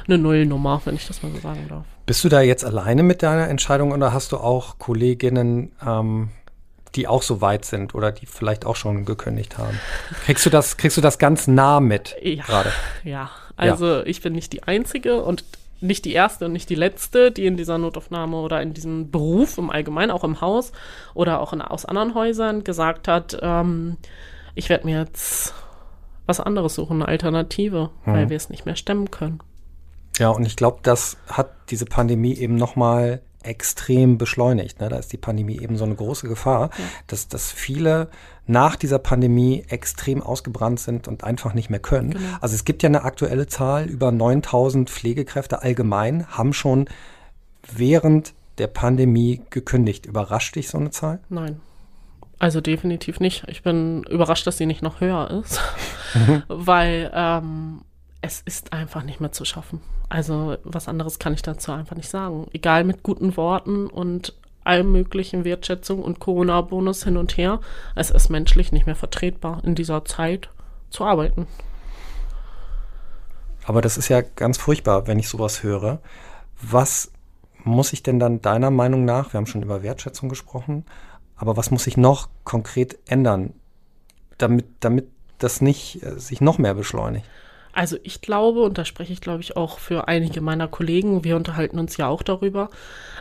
[0.07, 1.85] eine Nullnummer, wenn ich das mal so sagen darf.
[2.07, 6.31] Bist du da jetzt alleine mit deiner Entscheidung oder hast du auch Kolleginnen, ähm,
[6.95, 9.79] die auch so weit sind oder die vielleicht auch schon gekündigt haben?
[10.25, 12.73] Kriegst du das, kriegst du das ganz nah mit ja, gerade?
[13.05, 14.03] Ja, also ja.
[14.07, 15.45] ich bin nicht die Einzige und
[15.81, 19.59] nicht die erste und nicht die letzte, die in dieser Notaufnahme oder in diesem Beruf
[19.59, 20.73] im Allgemeinen, auch im Haus
[21.15, 23.97] oder auch in, aus anderen Häusern gesagt hat, ähm,
[24.55, 25.55] ich werde mir jetzt
[26.27, 28.15] was anderes suchen, eine Alternative, hm.
[28.15, 29.41] weil wir es nicht mehr stemmen können.
[30.19, 34.81] Ja, und ich glaube, das hat diese Pandemie eben nochmal extrem beschleunigt.
[34.81, 34.89] Ne?
[34.89, 36.85] Da ist die Pandemie eben so eine große Gefahr, ja.
[37.07, 38.09] dass, dass viele
[38.47, 42.11] nach dieser Pandemie extrem ausgebrannt sind und einfach nicht mehr können.
[42.11, 42.37] Genau.
[42.41, 46.87] Also es gibt ja eine aktuelle Zahl, über 9000 Pflegekräfte allgemein haben schon
[47.75, 50.07] während der Pandemie gekündigt.
[50.07, 51.21] Überrascht dich so eine Zahl?
[51.29, 51.61] Nein.
[52.39, 53.45] Also definitiv nicht.
[53.49, 55.61] Ich bin überrascht, dass sie nicht noch höher ist,
[56.49, 57.83] weil ähm,
[58.25, 59.83] es ist einfach nicht mehr zu schaffen.
[60.09, 62.47] Also was anderes kann ich dazu einfach nicht sagen.
[62.53, 64.35] Egal mit guten Worten und
[64.65, 67.61] allem möglichen Wertschätzung und Corona-Bonus hin und her.
[67.95, 70.49] Es ist menschlich nicht mehr vertretbar, in dieser Zeit
[70.89, 71.47] zu arbeiten.
[73.67, 76.01] Aber das ist ja ganz furchtbar, wenn ich sowas höre.
[76.63, 77.13] Was
[77.63, 80.87] muss ich denn dann deiner Meinung nach, wir haben schon über Wertschätzung gesprochen,
[81.37, 83.53] aber was muss sich noch konkret ändern,
[84.39, 85.09] damit, damit
[85.39, 87.27] das nicht äh, sich noch mehr beschleunigt?
[87.75, 91.37] Also ich glaube, und da spreche ich, glaube ich, auch für einige meiner Kollegen, wir
[91.37, 92.71] unterhalten uns ja auch darüber,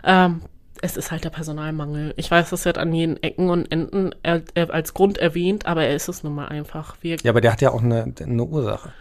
[0.03, 0.41] ähm,
[0.81, 2.13] es ist halt der Personalmangel.
[2.17, 5.85] Ich weiß, das wird an jeden Ecken und Enden er, er als Grund erwähnt, aber
[5.85, 6.97] er ist es nun mal einfach.
[7.01, 8.91] Wir ja, aber der hat ja auch eine, eine Ursache.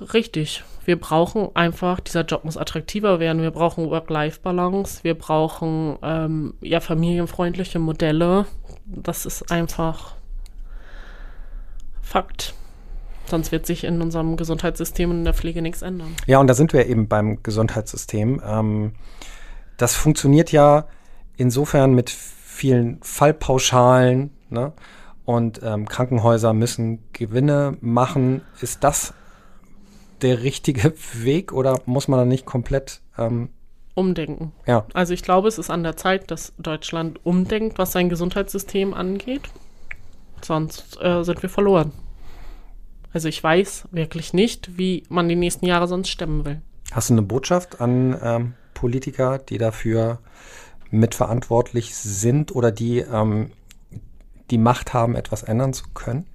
[0.00, 0.62] Richtig.
[0.84, 3.42] Wir brauchen einfach, dieser Job muss attraktiver werden.
[3.42, 5.02] Wir brauchen Work-Life-Balance.
[5.02, 8.46] Wir brauchen ähm, ja familienfreundliche Modelle.
[8.86, 10.14] Das ist einfach
[12.00, 12.54] Fakt.
[13.28, 16.14] Sonst wird sich in unserem Gesundheitssystem und in der Pflege nichts ändern.
[16.26, 18.40] Ja, und da sind wir eben beim Gesundheitssystem.
[18.44, 18.92] Ähm,
[19.76, 20.86] das funktioniert ja
[21.36, 24.72] insofern mit vielen Fallpauschalen ne?
[25.24, 28.42] und ähm, Krankenhäuser müssen Gewinne machen.
[28.60, 29.14] Ist das
[30.22, 33.50] der richtige Weg oder muss man da nicht komplett ähm,
[33.94, 34.52] umdenken?
[34.66, 34.86] Ja.
[34.94, 39.42] Also ich glaube, es ist an der Zeit, dass Deutschland umdenkt, was sein Gesundheitssystem angeht.
[40.42, 41.92] Sonst äh, sind wir verloren.
[43.12, 46.60] Also ich weiß wirklich nicht, wie man die nächsten Jahre sonst stemmen will.
[46.92, 50.18] Hast du eine Botschaft an ähm, Politiker, die dafür
[50.90, 53.50] mitverantwortlich sind oder die ähm,
[54.50, 56.26] die Macht haben, etwas ändern zu können?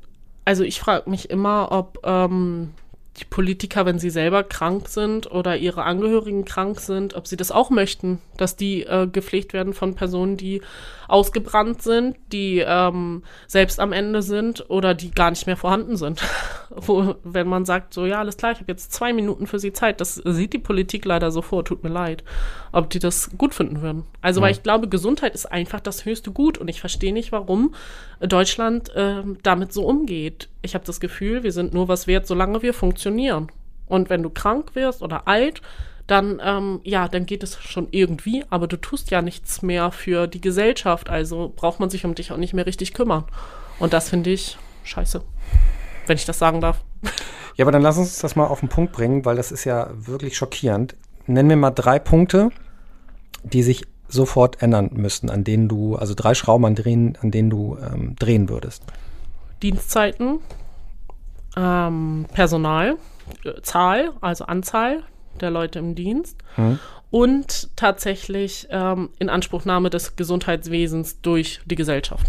[0.45, 2.71] Also ich frage mich immer, ob ähm,
[3.17, 7.51] die Politiker, wenn sie selber krank sind oder ihre Angehörigen krank sind, ob sie das
[7.51, 10.61] auch möchten, dass die äh, gepflegt werden von Personen, die
[11.07, 16.23] ausgebrannt sind, die ähm, selbst am Ende sind oder die gar nicht mehr vorhanden sind.
[16.69, 19.73] Wo, wenn man sagt, so ja, alles klar, ich habe jetzt zwei Minuten für sie
[19.73, 22.23] Zeit, das sieht die Politik leider so vor, tut mir leid,
[22.73, 24.03] ob die das gut finden würden.
[24.21, 24.45] Also, ja.
[24.45, 27.75] weil ich glaube, Gesundheit ist einfach das höchste Gut und ich verstehe nicht, warum
[28.19, 30.49] Deutschland äh, damit so umgeht.
[30.61, 33.47] Ich habe das Gefühl, wir sind nur was wert, solange wir funktionieren.
[33.87, 35.61] Und wenn du krank wirst oder alt,
[36.07, 40.27] dann, ähm, ja, dann geht es schon irgendwie, aber du tust ja nichts mehr für
[40.27, 43.23] die Gesellschaft, also braucht man sich um dich auch nicht mehr richtig kümmern.
[43.79, 45.21] Und das finde ich scheiße,
[46.07, 46.83] wenn ich das sagen darf.
[47.55, 49.91] Ja, aber dann lass uns das mal auf den Punkt bringen, weil das ist ja
[49.93, 50.95] wirklich schockierend.
[51.25, 52.49] Nenn mir mal drei Punkte,
[53.43, 57.49] die sich sofort ändern müssten, an denen du, also drei Schrauben, an, drehen, an denen
[57.49, 58.83] du ähm, drehen würdest.
[59.61, 60.39] Dienstzeiten,
[61.55, 62.97] ähm, Personal,
[63.43, 65.03] äh, Zahl, also Anzahl
[65.39, 66.79] der Leute im Dienst mhm.
[67.09, 72.27] und tatsächlich ähm, Inanspruchnahme des Gesundheitswesens durch die Gesellschaft.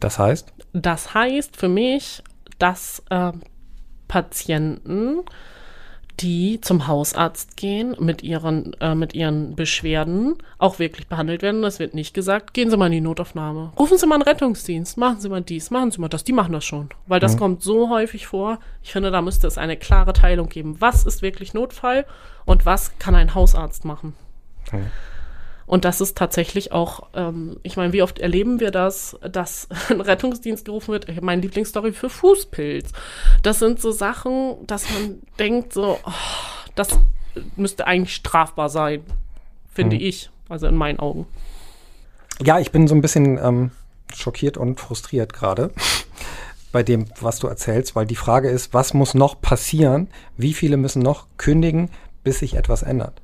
[0.00, 0.52] Das heißt?
[0.74, 2.22] Das heißt für mich,
[2.58, 3.32] dass äh,
[4.08, 5.24] Patienten
[6.20, 11.62] die zum Hausarzt gehen mit ihren, äh, mit ihren Beschwerden, auch wirklich behandelt werden.
[11.62, 13.72] Das wird nicht gesagt, gehen Sie mal in die Notaufnahme.
[13.78, 16.24] Rufen Sie mal einen Rettungsdienst, machen Sie mal dies, machen Sie mal das.
[16.24, 16.90] Die machen das schon.
[17.06, 17.38] Weil das mhm.
[17.38, 18.58] kommt so häufig vor.
[18.82, 20.76] Ich finde, da müsste es eine klare Teilung geben.
[20.80, 22.06] Was ist wirklich Notfall
[22.44, 24.14] und was kann ein Hausarzt machen?
[24.72, 24.86] Mhm.
[25.66, 30.00] Und das ist tatsächlich auch, ähm, ich meine, wie oft erleben wir das, dass ein
[30.00, 31.22] Rettungsdienst gerufen wird?
[31.22, 32.92] Meine Lieblingsstory für Fußpilz.
[33.42, 36.10] Das sind so Sachen, dass man denkt, so, oh,
[36.74, 36.98] das
[37.56, 39.02] müsste eigentlich strafbar sein,
[39.72, 40.02] finde hm.
[40.02, 40.30] ich.
[40.48, 41.26] Also in meinen Augen.
[42.42, 43.70] Ja, ich bin so ein bisschen ähm,
[44.12, 45.70] schockiert und frustriert gerade
[46.72, 50.08] bei dem, was du erzählst, weil die Frage ist, was muss noch passieren?
[50.36, 51.90] Wie viele müssen noch kündigen,
[52.22, 53.22] bis sich etwas ändert?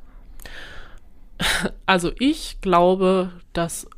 [1.86, 3.88] Also ich glaube, dass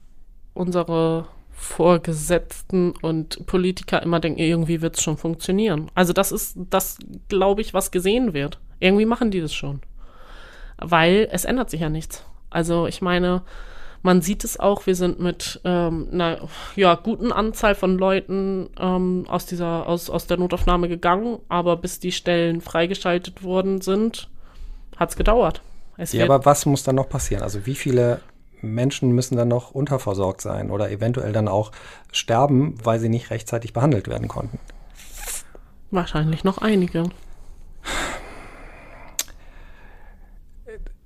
[0.54, 5.90] unsere Vorgesetzten und Politiker immer denken, irgendwie wird es schon funktionieren.
[5.94, 8.58] Also das ist das, glaube ich, was gesehen wird.
[8.80, 9.80] Irgendwie machen die das schon.
[10.78, 12.24] Weil es ändert sich ja nichts.
[12.50, 13.42] Also ich meine,
[14.02, 19.26] man sieht es auch, wir sind mit ähm, einer ja, guten Anzahl von Leuten ähm,
[19.28, 24.28] aus, dieser, aus, aus der Notaufnahme gegangen, aber bis die Stellen freigeschaltet worden sind,
[24.96, 25.62] hat es gedauert.
[25.96, 27.42] Es ja, aber was muss dann noch passieren?
[27.42, 28.20] Also wie viele
[28.60, 31.72] Menschen müssen dann noch unterversorgt sein oder eventuell dann auch
[32.12, 34.58] sterben, weil sie nicht rechtzeitig behandelt werden konnten?
[35.90, 37.04] Wahrscheinlich noch einige.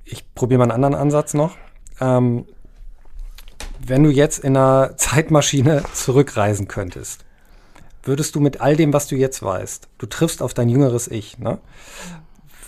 [0.04, 1.56] Ich probiere mal einen anderen Ansatz noch.
[2.00, 2.46] Ähm,
[3.80, 7.24] wenn du jetzt in einer Zeitmaschine zurückreisen könntest,
[8.02, 11.38] würdest du mit all dem, was du jetzt weißt, du triffst auf dein jüngeres Ich,
[11.38, 11.58] ne?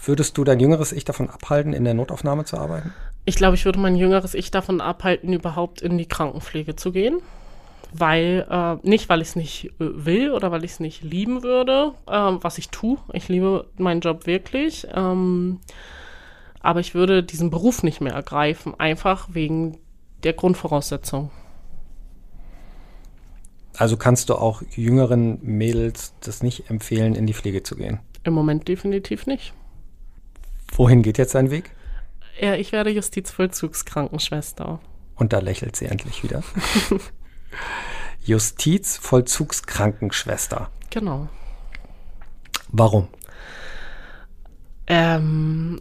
[0.09, 2.95] Würdest du dein jüngeres Ich davon abhalten, in der Notaufnahme zu arbeiten?
[3.27, 7.21] Ich glaube, ich würde mein jüngeres Ich davon abhalten, überhaupt in die Krankenpflege zu gehen.
[7.93, 11.43] Weil, äh, nicht weil ich es nicht äh, will oder weil ich es nicht lieben
[11.43, 12.97] würde, äh, was ich tue.
[13.13, 14.87] Ich liebe meinen Job wirklich.
[14.95, 15.61] Ähm,
[16.61, 19.77] aber ich würde diesen Beruf nicht mehr ergreifen, einfach wegen
[20.25, 21.31] der Grundvoraussetzung.
[23.77, 28.01] Also kannst du auch jüngeren Mädels das nicht empfehlen, in die Pflege zu gehen?
[28.25, 29.53] Im Moment definitiv nicht.
[30.73, 31.73] Wohin geht jetzt dein Weg?
[32.41, 34.81] Ja, ich werde Justizvollzugskrankenschwester.
[35.17, 36.45] Und da lächelt sie endlich wieder.
[38.25, 40.71] Justizvollzugskrankenschwester.
[40.91, 41.29] Genau.
[42.69, 43.09] Warum?
[44.87, 45.81] Ähm,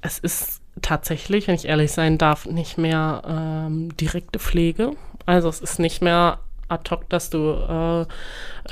[0.00, 4.92] es ist tatsächlich, wenn ich ehrlich sein darf, nicht mehr ähm, direkte Pflege.
[5.26, 8.06] Also es ist nicht mehr ad hoc, dass du äh,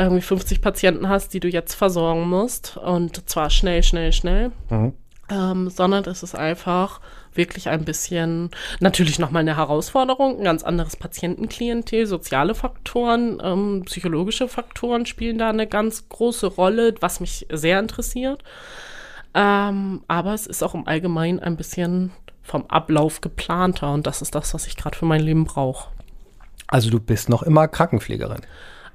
[0.00, 2.76] irgendwie 50 Patienten hast, die du jetzt versorgen musst.
[2.76, 4.52] Und zwar schnell, schnell, schnell.
[4.70, 4.92] Mhm
[5.30, 7.00] ähm, sondern es ist einfach
[7.34, 14.48] wirklich ein bisschen, natürlich nochmal eine Herausforderung, ein ganz anderes Patientenklientel, soziale Faktoren, ähm, psychologische
[14.48, 18.42] Faktoren spielen da eine ganz große Rolle, was mich sehr interessiert.
[19.34, 22.12] Ähm, aber es ist auch im Allgemeinen ein bisschen
[22.42, 25.90] vom Ablauf geplanter und das ist das, was ich gerade für mein Leben brauche.
[26.68, 28.40] Also du bist noch immer Krankenpflegerin.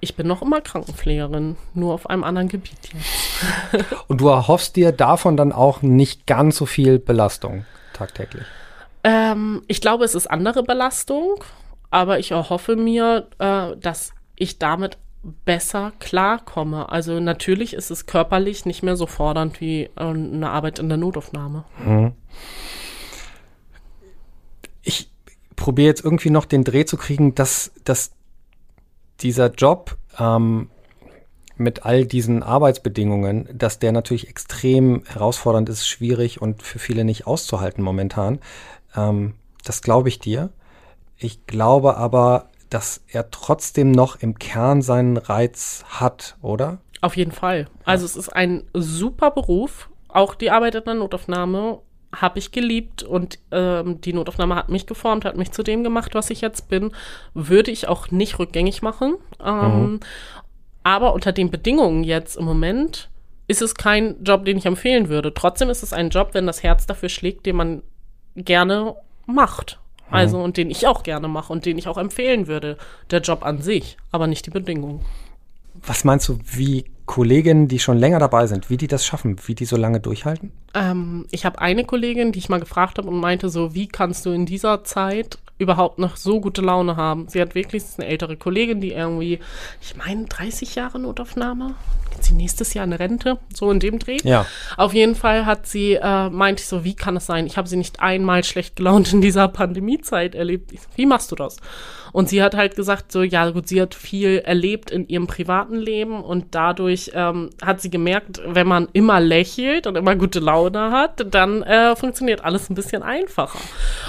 [0.01, 3.85] Ich bin noch immer Krankenpflegerin, nur auf einem anderen Gebiet jetzt.
[4.07, 8.43] Und du erhoffst dir davon dann auch nicht ganz so viel Belastung tagtäglich?
[9.03, 11.43] Ähm, ich glaube, es ist andere Belastung,
[11.91, 14.97] aber ich erhoffe mir, äh, dass ich damit
[15.45, 16.89] besser klarkomme.
[16.89, 20.97] Also natürlich ist es körperlich nicht mehr so fordernd wie äh, eine Arbeit in der
[20.97, 21.63] Notaufnahme.
[21.83, 22.13] Mhm.
[24.81, 25.11] Ich
[25.55, 28.13] probiere jetzt irgendwie noch den Dreh zu kriegen, dass, dass
[29.23, 30.69] dieser Job ähm,
[31.57, 37.27] mit all diesen Arbeitsbedingungen, dass der natürlich extrem herausfordernd ist, schwierig und für viele nicht
[37.27, 38.39] auszuhalten momentan.
[38.95, 40.49] Ähm, das glaube ich dir.
[41.17, 46.79] Ich glaube aber, dass er trotzdem noch im Kern seinen Reiz hat, oder?
[47.01, 47.67] Auf jeden Fall.
[47.83, 49.89] Also es ist ein super Beruf.
[50.07, 51.79] Auch die Arbeit in der Notaufnahme
[52.13, 56.13] habe ich geliebt und ähm, die Notaufnahme hat mich geformt, hat mich zu dem gemacht,
[56.13, 56.91] was ich jetzt bin.
[57.33, 59.15] Würde ich auch nicht rückgängig machen.
[59.43, 59.99] Ähm, mhm.
[60.83, 63.09] Aber unter den Bedingungen jetzt im Moment
[63.47, 65.33] ist es kein Job, den ich empfehlen würde.
[65.33, 67.83] Trotzdem ist es ein Job, wenn das Herz dafür schlägt, den man
[68.35, 68.95] gerne
[69.25, 69.79] macht.
[70.09, 70.15] Mhm.
[70.15, 72.77] Also und den ich auch gerne mache und den ich auch empfehlen würde.
[73.09, 75.05] Der Job an sich, aber nicht die Bedingungen.
[75.73, 79.55] Was meinst du, wie Kolleginnen, die schon länger dabei sind, wie die das schaffen, wie
[79.55, 80.51] die so lange durchhalten?
[80.73, 84.25] Ähm, ich habe eine Kollegin, die ich mal gefragt habe und meinte so, wie kannst
[84.25, 87.27] du in dieser Zeit überhaupt noch so gute Laune haben.
[87.27, 89.39] Sie hat wirklich eine ältere Kollegin, die irgendwie,
[89.79, 91.75] ich meine, 30 Jahre Notaufnahme.
[92.11, 93.37] Geht sie nächstes Jahr eine Rente?
[93.53, 94.17] So in dem Dreh.
[94.23, 94.45] Ja.
[94.77, 97.45] Auf jeden Fall hat sie, äh, meinte ich so, wie kann es sein?
[97.45, 100.71] Ich habe sie nicht einmal schlecht gelaunt in dieser Pandemiezeit erlebt.
[100.95, 101.57] Wie machst du das?
[102.13, 105.75] Und sie hat halt gesagt, so, ja, gut, sie hat viel erlebt in ihrem privaten
[105.75, 110.91] Leben und dadurch ähm, hat sie gemerkt, wenn man immer lächelt und immer gute Laune
[110.91, 113.59] hat, dann äh, funktioniert alles ein bisschen einfacher.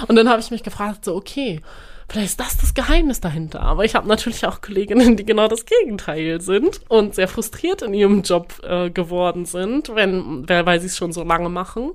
[0.07, 1.61] Und dann habe ich mich gefragt, so, okay, okay,
[2.09, 3.61] vielleicht ist das das Geheimnis dahinter.
[3.61, 7.93] Aber ich habe natürlich auch Kolleginnen, die genau das Gegenteil sind und sehr frustriert in
[7.93, 11.93] ihrem Job äh, geworden sind, wenn, weil sie es schon so lange machen.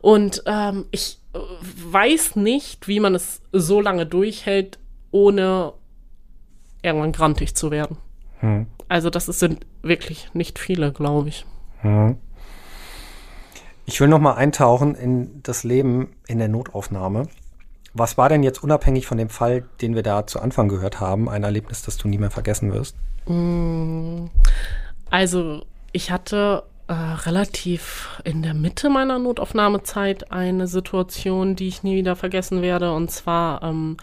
[0.00, 4.78] Und ähm, ich äh, weiß nicht, wie man es so lange durchhält,
[5.10, 5.72] ohne
[6.82, 7.96] irgendwann grantig zu werden.
[8.40, 8.66] Hm.
[8.88, 11.46] Also das sind wirklich nicht viele, glaube ich.
[11.80, 12.16] Hm.
[13.86, 17.28] Ich will noch mal eintauchen in das Leben in der Notaufnahme.
[17.94, 21.28] Was war denn jetzt unabhängig von dem Fall, den wir da zu Anfang gehört haben,
[21.28, 22.96] ein Erlebnis, das du nie mehr vergessen wirst?
[23.26, 24.26] Mm,
[25.10, 31.96] also ich hatte äh, relativ in der Mitte meiner Notaufnahmezeit eine Situation, die ich nie
[31.96, 32.92] wieder vergessen werde.
[32.92, 33.96] Und zwar ähm,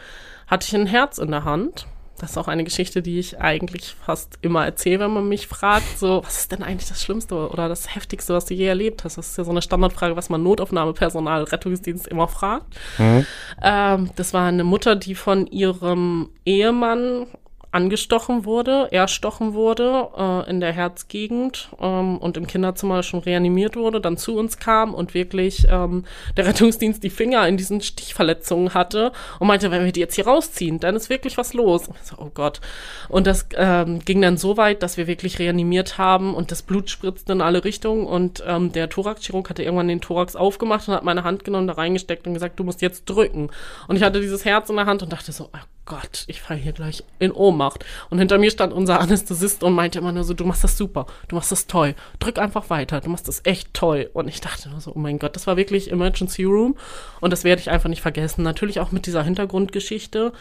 [0.48, 1.86] hatte ich ein Herz in der Hand
[2.22, 5.98] das ist auch eine Geschichte, die ich eigentlich fast immer erzähle, wenn man mich fragt,
[5.98, 9.18] so, was ist denn eigentlich das Schlimmste oder das Heftigste, was du je erlebt hast?
[9.18, 12.76] Das ist ja so eine Standardfrage, was man Notaufnahmepersonal, Rettungsdienst immer fragt.
[13.00, 13.26] Mhm.
[13.64, 17.26] Ähm, das war eine Mutter, die von ihrem Ehemann
[17.72, 24.02] angestochen wurde, erstochen wurde äh, in der Herzgegend ähm, und im Kinderzimmer schon reanimiert wurde,
[24.02, 26.04] dann zu uns kam und wirklich ähm,
[26.36, 30.28] der Rettungsdienst die Finger in diesen Stichverletzungen hatte und meinte, wenn wir die jetzt hier
[30.28, 31.90] rausziehen, dann ist wirklich was los.
[32.04, 32.60] So, oh Gott.
[33.08, 36.90] Und das ähm, ging dann so weit, dass wir wirklich reanimiert haben und das Blut
[36.90, 41.04] spritzte in alle Richtungen und ähm, der Thoraxchirurg hatte irgendwann den Thorax aufgemacht und hat
[41.04, 43.50] meine Hand genommen, da reingesteckt und gesagt, du musst jetzt drücken.
[43.88, 45.58] Und ich hatte dieses Herz in der Hand und dachte so, oh
[45.92, 47.84] Gott, ich falle hier gleich in Ohnmacht.
[48.10, 51.06] Und hinter mir stand unser Anästhesist und meinte immer nur so, du machst das super,
[51.28, 54.10] du machst das toll, drück einfach weiter, du machst das echt toll.
[54.14, 56.78] Und ich dachte nur so, oh mein Gott, das war wirklich Emergency Room
[57.20, 58.42] und das werde ich einfach nicht vergessen.
[58.42, 60.32] Natürlich auch mit dieser Hintergrundgeschichte.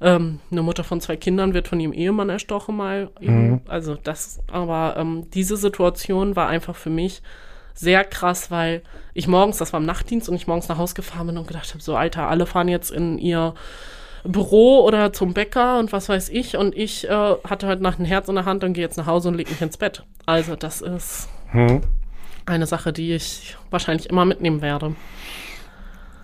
[0.00, 3.10] Ähm, eine Mutter von zwei Kindern wird von ihrem Ehemann erstochen mal.
[3.18, 3.62] Mhm.
[3.66, 7.20] Also das, aber ähm, diese Situation war einfach für mich
[7.74, 11.26] sehr krass, weil ich morgens, das war im Nachtdienst und ich morgens nach Hause gefahren
[11.26, 13.54] bin und gedacht habe, so Alter, alle fahren jetzt in ihr
[14.24, 16.56] Büro oder zum Bäcker und was weiß ich.
[16.56, 19.06] Und ich äh, hatte halt nach ein Herz in der Hand und gehe jetzt nach
[19.06, 20.04] Hause und lege mich ins Bett.
[20.26, 21.80] Also das ist hm.
[22.46, 24.94] eine Sache, die ich wahrscheinlich immer mitnehmen werde.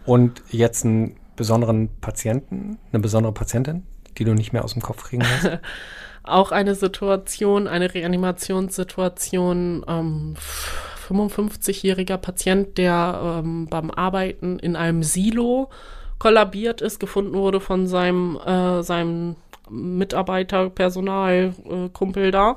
[0.04, 3.84] Und jetzt einen besonderen Patienten, eine besondere Patientin,
[4.18, 5.58] die du nicht mehr aus dem Kopf kriegen lässt?
[6.22, 9.84] Auch eine Situation, eine Reanimationssituation.
[9.86, 10.34] Ähm,
[11.08, 15.70] 55-jähriger Patient, der ähm, beim Arbeiten in einem Silo
[16.18, 19.36] kollabiert ist, gefunden wurde von seinem, äh, seinem
[19.68, 22.56] Mitarbeiter, Personal, äh, Kumpel da.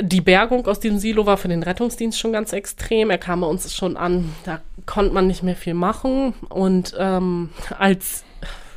[0.00, 3.08] Die Bergung aus dem Silo war für den Rettungsdienst schon ganz extrem.
[3.08, 6.34] Er kam bei uns schon an, da konnte man nicht mehr viel machen.
[6.50, 8.25] Und ähm, als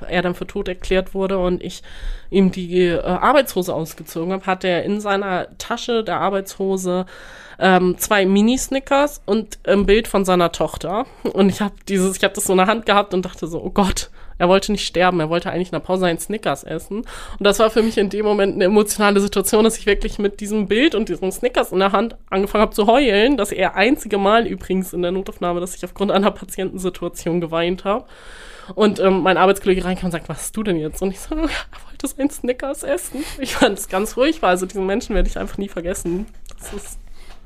[0.08, 1.82] er dann für tot erklärt wurde und ich
[2.30, 7.06] ihm die äh, Arbeitshose ausgezogen habe, hatte er in seiner Tasche der Arbeitshose
[7.60, 11.06] ähm, zwei Mini-Snickers und ein Bild von seiner Tochter.
[11.24, 13.62] Und ich habe dieses, ich habe das so in der Hand gehabt und dachte so,
[13.62, 17.00] oh Gott, er wollte nicht sterben, er wollte eigentlich in der Pause einen Snickers essen.
[17.00, 17.08] Und
[17.42, 20.68] das war für mich in dem Moment eine emotionale Situation, dass ich wirklich mit diesem
[20.68, 23.36] Bild und diesem Snickers in der Hand angefangen habe zu heulen.
[23.36, 28.06] Das eher einzige Mal übrigens in der Notaufnahme, dass ich aufgrund einer Patientensituation geweint habe.
[28.76, 31.02] Und ähm, mein Arbeitskollege reinkam und sagt, was hast du denn jetzt?
[31.02, 31.42] Und ich so, er
[31.88, 33.24] wollte sein Snickers essen.
[33.40, 34.50] Ich fand es ganz furchtbar.
[34.50, 36.28] Also diesen Menschen werde ich einfach nie vergessen.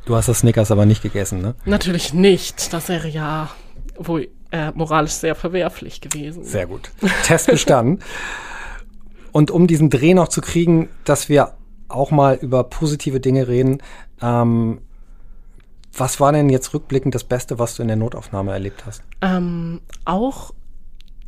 [0.06, 1.56] Du hast das Snickers aber nicht gegessen, ne?
[1.66, 2.74] natürlich nicht.
[2.74, 3.50] Das wäre ja
[3.98, 6.44] wohl äh, moralisch sehr verwerflich gewesen.
[6.44, 6.92] Sehr gut.
[7.26, 8.00] Test bestanden.
[9.32, 11.54] Und um diesen Dreh noch zu kriegen, dass wir
[11.90, 13.82] auch mal über positive Dinge reden,
[14.22, 14.82] ähm,
[15.96, 19.04] was war denn jetzt rückblickend das Beste, was du in der Notaufnahme erlebt hast?
[19.22, 20.52] Ähm, auch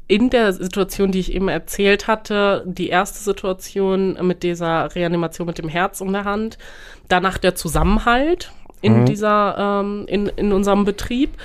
[0.08, 5.58] in der Situation, die ich eben erzählt hatte, die erste Situation mit dieser Reanimation mit
[5.58, 6.58] dem Herz um der Hand,
[7.08, 8.52] danach der Zusammenhalt
[8.82, 9.06] in Mhm.
[9.06, 11.38] dieser, ähm, in, in unserem Betrieb,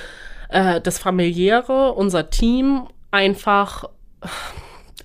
[0.51, 3.85] äh, das familiäre, unser Team einfach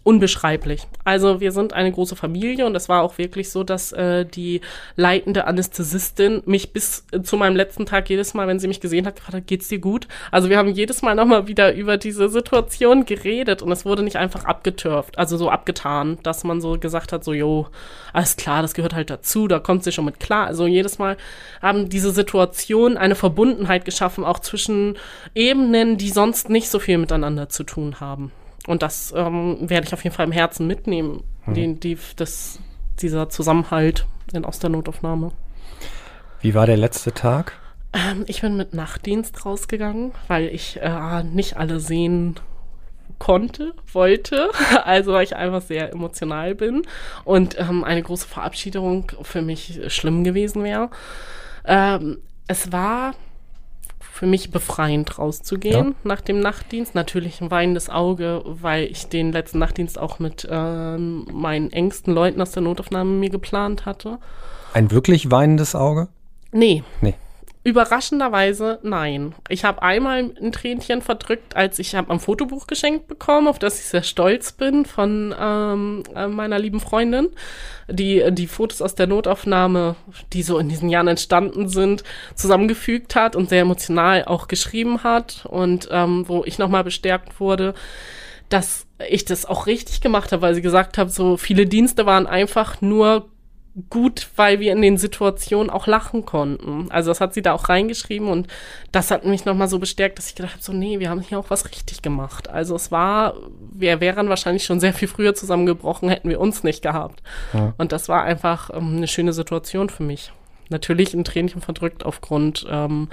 [0.06, 0.88] unbeschreiblich.
[1.03, 4.62] Also wir sind eine große Familie und es war auch wirklich so, dass äh, die
[4.95, 9.08] leitende Anästhesistin mich bis äh, zu meinem letzten Tag jedes Mal, wenn sie mich gesehen
[9.08, 10.08] hat, gefragt hat, geht's dir gut?
[10.30, 14.18] Also wir haben jedes Mal nochmal wieder über diese Situation geredet und es wurde nicht
[14.18, 17.66] einfach abgetürft, also so abgetan, dass man so gesagt hat, so, jo,
[18.14, 20.45] alles klar, das gehört halt dazu, da kommt sie schon mit klar.
[20.45, 21.18] Also jedes Mal
[21.64, 24.97] haben diese Situation eine Verbundenheit geschaffen, auch zwischen
[25.34, 28.32] Ebenen, die sonst nicht so viel miteinander zu tun haben.
[28.68, 32.59] Und das ähm, werde ich auf jeden Fall im Herzen mitnehmen, die, die, das,
[32.99, 35.32] dieser Zusammenhalt in, aus der Notaufnahme.
[36.41, 37.53] Wie war der letzte Tag?
[37.93, 42.39] Ähm, ich bin mit Nachtdienst rausgegangen, weil ich äh, nicht alle sehen
[43.20, 44.49] konnte, wollte,
[44.84, 46.84] also weil ich einfach sehr emotional bin
[47.24, 50.89] und ähm, eine große Verabschiedung für mich schlimm gewesen wäre.
[51.66, 53.13] Ähm, es war
[54.16, 55.93] für mich befreiend rauszugehen Ja.
[56.05, 56.95] nach dem Nachtdienst.
[56.95, 62.41] Natürlich ein weinendes Auge, weil ich den letzten Nachtdienst auch mit ähm, meinen engsten Leuten
[62.41, 64.20] aus der Notaufnahme mir geplant hatte.
[64.74, 66.07] Ein wirklich weinendes Auge?
[66.53, 67.16] Nee, Nee.
[67.66, 69.34] Überraschenderweise nein.
[69.49, 73.80] Ich habe einmal ein Tränchen verdrückt, als ich habe ein Fotobuch geschenkt bekommen, auf das
[73.80, 77.30] ich sehr stolz bin von ähm, äh, meiner lieben Freundin,
[77.89, 79.95] die die Fotos aus der Notaufnahme,
[80.32, 82.03] die so in diesen Jahren entstanden sind,
[82.36, 87.74] zusammengefügt hat und sehr emotional auch geschrieben hat und ähm, wo ich nochmal bestärkt wurde,
[88.47, 92.28] dass ich das auch richtig gemacht habe, weil sie gesagt hat, so viele Dienste waren
[92.28, 93.28] einfach nur
[93.89, 96.89] gut, weil wir in den Situationen auch lachen konnten.
[96.91, 98.47] Also das hat sie da auch reingeschrieben und
[98.93, 101.38] das hat mich nochmal so bestärkt, dass ich gedacht habe, so nee, wir haben hier
[101.39, 102.49] auch was richtig gemacht.
[102.49, 103.36] Also es war,
[103.73, 107.21] wir wären wahrscheinlich schon sehr viel früher zusammengebrochen, hätten wir uns nicht gehabt.
[107.78, 110.32] Und das war einfach ähm, eine schöne Situation für mich.
[110.69, 113.09] Natürlich ein Tränchen verdrückt aufgrund ähm,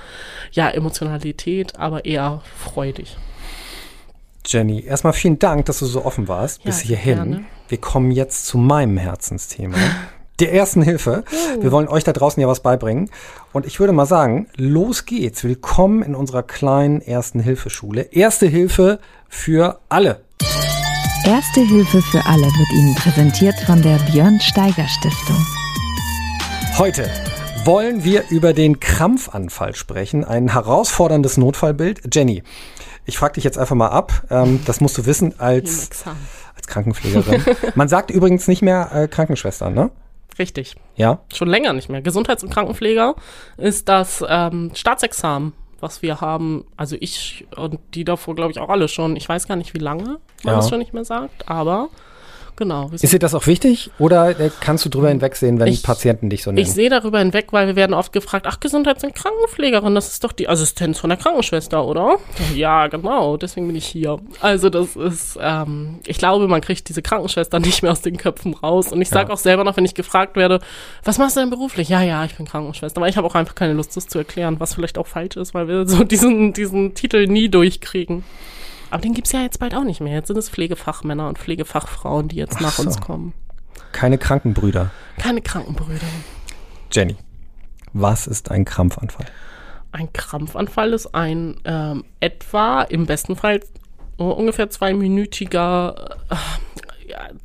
[0.52, 3.16] ja Emotionalität, aber eher freudig.
[4.46, 7.14] Jenny, erstmal vielen Dank, dass du so offen warst Ja, bis hierhin.
[7.14, 7.44] gerne.
[7.68, 9.76] Wir kommen jetzt zu meinem Herzensthema.
[10.42, 11.22] Der ersten Hilfe.
[11.60, 13.10] Wir wollen euch da draußen ja was beibringen.
[13.52, 15.44] Und ich würde mal sagen, los geht's.
[15.44, 18.08] Willkommen in unserer kleinen ersten Hilfeschule.
[18.10, 20.24] Erste Hilfe für alle.
[21.24, 25.46] Erste Hilfe für alle wird Ihnen präsentiert von der Björn Steiger Stiftung.
[26.76, 27.08] Heute
[27.64, 30.24] wollen wir über den Krampfanfall sprechen.
[30.24, 32.12] Ein herausforderndes Notfallbild.
[32.12, 32.42] Jenny,
[33.04, 34.24] ich frage dich jetzt einfach mal ab.
[34.28, 35.88] Ähm, das musst du wissen als,
[36.56, 37.44] als Krankenpflegerin.
[37.76, 39.92] Man sagt übrigens nicht mehr äh, Krankenschwester, ne?
[40.38, 40.74] Richtig.
[40.96, 41.20] Ja?
[41.32, 42.02] schon länger nicht mehr.
[42.02, 43.14] Gesundheits- und Krankenpfleger
[43.58, 46.64] ist das ähm, Staatsexamen, was wir haben.
[46.76, 49.16] Also ich und die davor, glaube ich, auch alle schon.
[49.16, 50.56] Ich weiß gar nicht, wie lange man Ja.
[50.56, 51.88] das schon nicht mehr sagt, aber
[52.56, 52.90] genau.
[52.92, 56.42] Ist dir das auch wichtig oder äh, kannst du drüber hinwegsehen, wenn Ich- Patienten dich
[56.42, 56.62] so nennen?
[56.62, 60.24] ich sehe darüber hinweg, weil wir werden oft gefragt, ach, Gesundheits- und Krankenpflegerin, das ist
[60.24, 62.16] doch die Assistenz von der Krankenschwester, oder?
[62.54, 64.18] Ja, genau, deswegen bin ich hier.
[64.40, 68.54] Also das ist, ähm, ich glaube, man kriegt diese Krankenschwester nicht mehr aus den Köpfen
[68.54, 68.92] raus.
[68.92, 69.34] Und ich sage Ja.
[69.34, 70.60] auch selber noch, wenn ich gefragt werde,
[71.04, 71.88] was machst du denn beruflich?
[71.88, 72.98] Ja, ja, ich bin Krankenschwester.
[72.98, 75.54] Aber ich habe auch einfach keine Lust, das zu erklären, was vielleicht auch falsch ist,
[75.54, 78.24] weil wir so diesen, diesen Titel nie durchkriegen.
[78.92, 80.12] Aber den gibt's ja jetzt bald auch nicht mehr.
[80.12, 82.82] Jetzt sind es Pflegefachmänner und Pflegefachfrauen, die jetzt nach so.
[82.82, 83.32] uns kommen.
[83.92, 84.90] Keine Krankenbrüder.
[85.16, 86.06] Keine Krankenbrüder.
[86.92, 87.16] Jenny,
[87.94, 89.24] was ist ein Krampfanfall?
[89.92, 93.60] Ein Krampfanfall ist ein ähm, etwa, im besten Fall
[94.18, 96.36] uh, ungefähr zweiminütiger äh,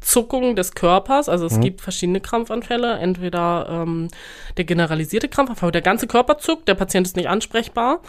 [0.01, 1.29] Zuckung des Körpers.
[1.29, 2.97] Also es gibt verschiedene Krampfanfälle.
[2.97, 4.09] Entweder ähm,
[4.57, 7.99] der generalisierte Krampfanfall, wo der ganze Körper zuckt, der Patient ist nicht ansprechbar.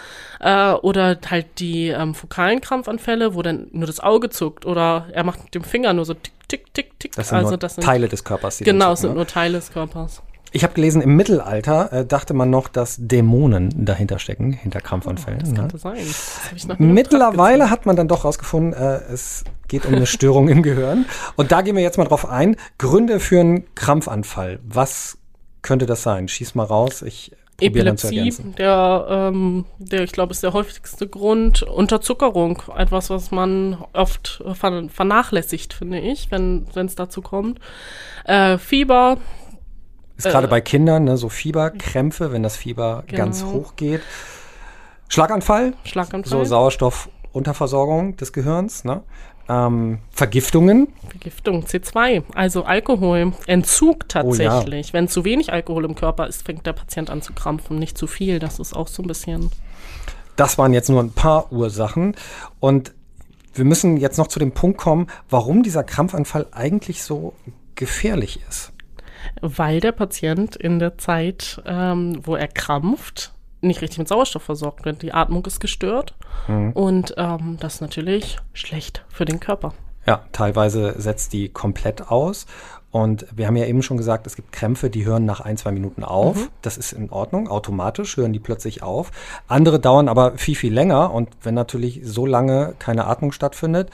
[0.40, 4.66] Äh, oder halt die ähm, fokalen Krampfanfälle, wo dann nur das Auge zuckt.
[4.66, 7.12] Oder er macht mit dem Finger nur so tick, tick, tick, tick.
[7.16, 8.58] Das sind also nur das sind, Teile des Körpers.
[8.58, 9.16] Die Genau, es zucken, sind ne?
[9.16, 10.22] nur Teile des Körpers.
[10.52, 15.40] Ich habe gelesen, im Mittelalter äh, dachte man noch, dass Dämonen dahinter stecken, hinter Krampfanfällen.
[15.40, 15.60] Das ne?
[15.60, 15.98] könnte sein.
[16.66, 21.06] Das Mittlerweile hat man dann doch rausgefunden, äh, es geht um eine Störung im Gehirn.
[21.36, 22.56] Und da gehen wir jetzt mal drauf ein.
[22.78, 24.60] Gründe für einen Krampfanfall.
[24.64, 25.18] Was
[25.62, 26.28] könnte das sein?
[26.28, 27.02] Schieß mal raus.
[27.02, 31.64] Ich Epilepsie, der, ähm, der, ich glaube, ist der häufigste Grund.
[31.64, 37.58] Unterzuckerung, etwas, was man oft äh, ver vernachlässigt, finde ich, wenn es dazu kommt.
[38.24, 39.18] Äh, Fieber,
[40.18, 43.18] Ist gerade bei Kindern, ne, so Fieberkrämpfe, wenn das Fieber Genau.
[43.24, 44.02] ganz hoch geht.
[45.08, 49.02] Schlaganfall, Schlaganfall, so Sauerstoffunterversorgung des Gehirns, ne?
[49.50, 54.50] Ähm, Vergiftungen, Vergiftung, C2, also Alkohol, Entzug Oh ja.
[54.50, 54.92] tatsächlich.
[54.92, 58.06] Wenn zu wenig Alkohol im Körper ist, fängt der Patient an zu krampfen, nicht zu
[58.06, 58.40] viel.
[58.40, 59.50] Das ist auch so ein bisschen.
[60.36, 62.14] das waren jetzt nur ein paar Ursachen.
[62.60, 62.92] Und
[63.54, 67.32] wir müssen jetzt noch zu dem Punkt kommen, warum dieser Krampfanfall eigentlich so
[67.74, 68.72] gefährlich ist.
[69.40, 74.84] Weil der Patient in der Zeit, ähm, wo er krampft, nicht richtig mit Sauerstoff versorgt
[74.84, 75.02] wird.
[75.02, 76.14] Die Atmung ist gestört
[76.46, 79.74] und ähm, das ist natürlich schlecht für den Körper.
[80.06, 82.46] Ja, teilweise setzt die komplett aus.
[82.90, 85.72] Und wir haben ja eben schon gesagt, es gibt Krämpfe, die hören nach ein, zwei
[85.72, 86.48] Minuten auf.
[86.62, 87.48] Das ist in Ordnung.
[87.48, 89.10] Automatisch hören die plötzlich auf.
[89.46, 91.12] Andere dauern aber viel, viel länger.
[91.12, 93.90] Und wenn natürlich so lange keine Atmung stattfindet,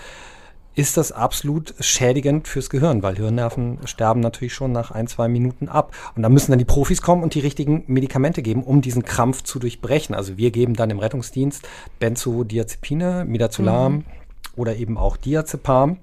[0.74, 5.68] ist das absolut schädigend fürs Gehirn, weil Hirnnerven sterben natürlich schon nach ein, zwei Minuten
[5.68, 5.92] ab.
[6.16, 9.42] Und da müssen dann die Profis kommen und die richtigen Medikamente geben, um diesen Krampf
[9.42, 10.14] zu durchbrechen.
[10.14, 11.66] Also wir geben dann im Rettungsdienst
[12.00, 14.04] Benzodiazepine, Midazolam
[14.56, 15.98] oder eben auch Diazepam.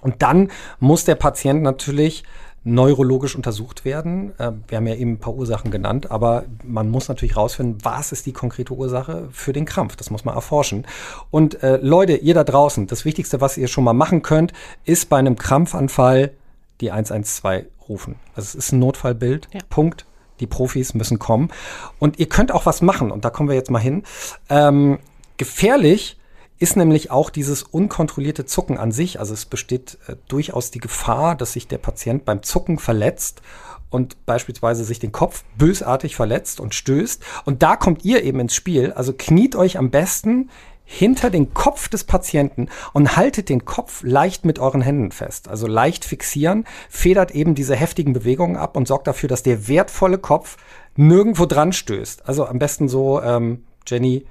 [0.00, 0.50] Und dann
[0.80, 2.24] muss der Patient natürlich
[2.64, 4.32] neurologisch untersucht werden.
[4.38, 8.12] Äh, Wir haben ja eben ein paar Ursachen genannt, aber man muss natürlich rausfinden, was
[8.12, 9.96] ist die konkrete Ursache für den Krampf.
[9.96, 10.86] Das muss man erforschen.
[11.30, 14.52] Und äh, Leute, ihr da draußen, das Wichtigste, was ihr schon mal machen könnt,
[14.84, 16.32] ist bei einem Krampfanfall
[16.80, 18.16] die 112 rufen.
[18.34, 19.48] Also es ist ein Notfallbild.
[19.52, 19.60] Ja.
[19.68, 20.06] Punkt.
[20.40, 21.50] Die Profis müssen kommen.
[21.98, 24.02] Und ihr könnt auch was machen, und da kommen wir jetzt mal hin.
[24.48, 24.98] Ähm,
[25.36, 26.16] gefährlich
[26.62, 29.18] ist nämlich auch dieses unkontrollierte Zucken an sich.
[29.18, 33.42] Also es besteht äh, durchaus die Gefahr, dass sich der Patient beim Zucken verletzt
[33.90, 37.22] und beispielsweise sich den Kopf bösartig verletzt und stößt.
[37.44, 38.92] Und da kommt ihr eben ins Spiel.
[38.92, 40.50] Also kniet euch am besten
[40.84, 45.48] hinter den Kopf des Patienten und haltet den Kopf leicht mit euren Händen fest.
[45.48, 50.18] Also leicht fixieren, federt eben diese heftigen Bewegungen ab und sorgt dafür, dass der wertvolle
[50.18, 50.58] Kopf
[50.94, 52.28] nirgendwo dran stößt.
[52.28, 54.26] Also am besten so, ähm, Jenny,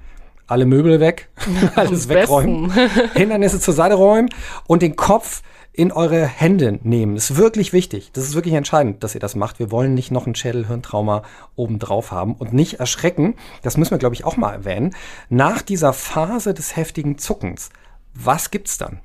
[0.46, 1.28] alle Möbel weg,
[1.74, 2.72] alles wegräumen,
[3.14, 4.28] Hindernisse zur Seite räumen
[4.66, 5.42] und den Kopf
[5.74, 7.14] in eure Hände nehmen.
[7.14, 8.10] Das ist wirklich wichtig.
[8.12, 9.58] Das ist wirklich entscheidend, dass ihr das macht.
[9.58, 11.22] Wir wollen nicht noch ein Schädelhirntrauma
[11.56, 13.34] obendrauf haben und nicht erschrecken.
[13.62, 14.94] Das müssen wir, glaube ich, auch mal erwähnen.
[15.30, 17.70] Nach dieser Phase des heftigen Zuckens,
[18.12, 19.00] was gibt's dann?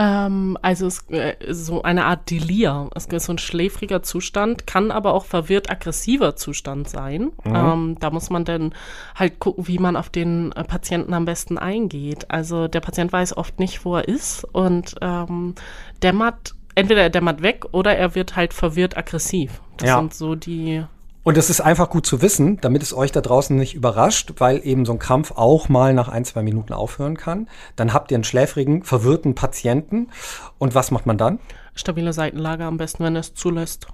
[0.00, 2.88] Ähm, also es äh, so eine Art Delir.
[2.94, 7.32] Es ist so ein schläfriger Zustand, kann aber auch verwirrt aggressiver Zustand sein.
[7.44, 8.74] Ähm, da muss man dann
[9.16, 12.30] halt gucken, wie man auf den äh, Patienten am besten eingeht.
[12.30, 15.56] Also der Patient weiß oft nicht, wo er ist und ähm,
[16.00, 19.60] dämmert, entweder er dämmert weg oder er wird halt verwirrt aggressiv.
[19.78, 19.96] Das Ja.
[19.98, 20.84] sind so die
[21.28, 24.66] Und das ist einfach gut zu wissen, damit es euch da draußen nicht überrascht, weil
[24.66, 27.48] eben so ein Krampf auch mal nach ein, zwei Minuten aufhören kann.
[27.76, 30.08] Dann habt ihr einen schläfrigen, verwirrten Patienten.
[30.56, 31.38] Und was macht man dann?
[31.74, 33.88] stabile Seitenlage am besten, wenn es zulässt.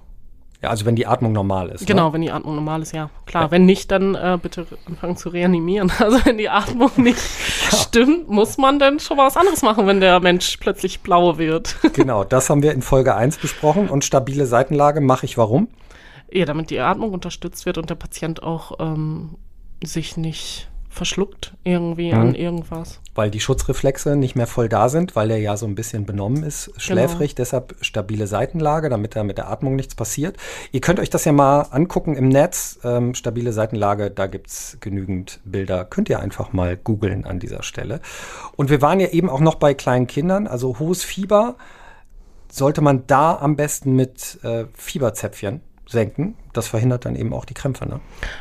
[0.63, 1.85] Ja, also wenn die Atmung normal ist.
[1.85, 2.13] Genau, Ne?
[2.13, 3.09] wenn die Atmung normal ist, ja.
[3.25, 5.91] Klar, wenn nicht, dann äh, bitte anfangen zu reanimieren.
[5.99, 9.99] Also wenn die Atmung nicht stimmt, muss man dann schon mal was anderes machen, wenn
[9.99, 11.75] der Mensch plötzlich blau wird.
[11.95, 13.89] Genau, das haben wir in Folge 1 besprochen.
[13.89, 15.67] Und stabile Seitenlage mache ich warum?
[16.35, 19.35] Ja, damit die Atmung unterstützt wird und der Patient auch ähm,
[19.83, 22.19] sich nicht verschluckt irgendwie Mhm.
[22.19, 23.01] an irgendwas.
[23.15, 26.43] Weil die Schutzreflexe nicht mehr voll da sind, weil er ja so ein bisschen benommen
[26.43, 27.35] ist, schläfrig.
[27.35, 30.37] Deshalb stabile Seitenlage, damit da mit der Atmung nichts passiert.
[30.71, 32.79] Ihr könnt euch das ja mal angucken im Netz.
[32.85, 35.83] Ähm, stabile Seitenlage, da gibt's genügend Bilder.
[35.83, 37.99] Könnt ihr einfach mal googeln an dieser Stelle.
[38.55, 41.55] Und wir waren ja eben auch noch bei kleinen Kindern, also hohes Fieber.
[42.49, 46.35] Sollte man da am besten mit äh, Fieberzäpfchen senken.
[46.53, 47.87] Das verhindert dann eben auch die Krämpfe.
[47.87, 47.99] Ne?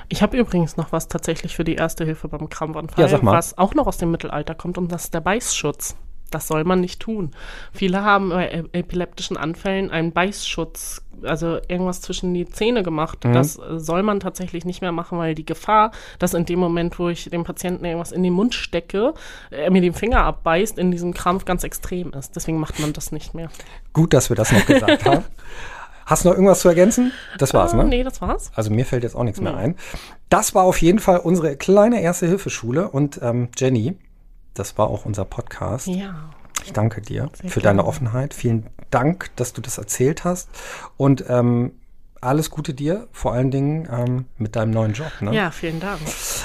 [0.09, 3.75] Ich habe übrigens noch was tatsächlich für die erste Hilfe beim Krampfanfall, Ja, was auch
[3.75, 5.97] noch aus dem Mittelalter kommt und das ist der Beißschutz.
[6.31, 7.31] Das soll man nicht tun.
[7.73, 13.19] Viele haben bei ep- epileptischen Anfällen einen Beißschutz, also irgendwas zwischen die Zähne gemacht.
[13.23, 16.99] Das äh, soll man tatsächlich nicht mehr machen, weil die Gefahr, dass in dem Moment,
[16.99, 19.15] wo ich dem Patienten irgendwas in den Mund stecke,
[19.51, 22.35] er mir den Finger abbeißt, in diesem Krampf ganz extrem ist.
[22.35, 23.49] Deswegen macht man das nicht mehr.
[23.93, 25.25] Gut, dass wir das noch gesagt haben.
[26.07, 27.13] Hast du noch irgendwas zu ergänzen?
[27.39, 27.85] Das war's, Ah, ne?
[27.85, 28.51] Nee, das war's.
[28.55, 29.77] Also mir fällt jetzt auch nichts mehr ein.
[30.29, 32.89] Das war auf jeden Fall unsere kleine Erste-Hilfe-Schule.
[32.91, 33.97] Und ähm, Jenny,
[34.55, 35.87] das war auch unser Podcast.
[35.87, 36.31] Ja.
[36.65, 37.79] Ich danke dir Sehr für gerne.
[37.79, 38.33] deine Offenheit.
[38.35, 40.49] Vielen Dank, dass du das erzählt hast.
[40.97, 41.73] Und ähm,
[42.21, 45.11] alles Gute dir, vor allen Dingen ähm, mit deinem neuen Job.
[45.21, 45.35] Ne?
[45.35, 46.01] Ja, vielen Dank.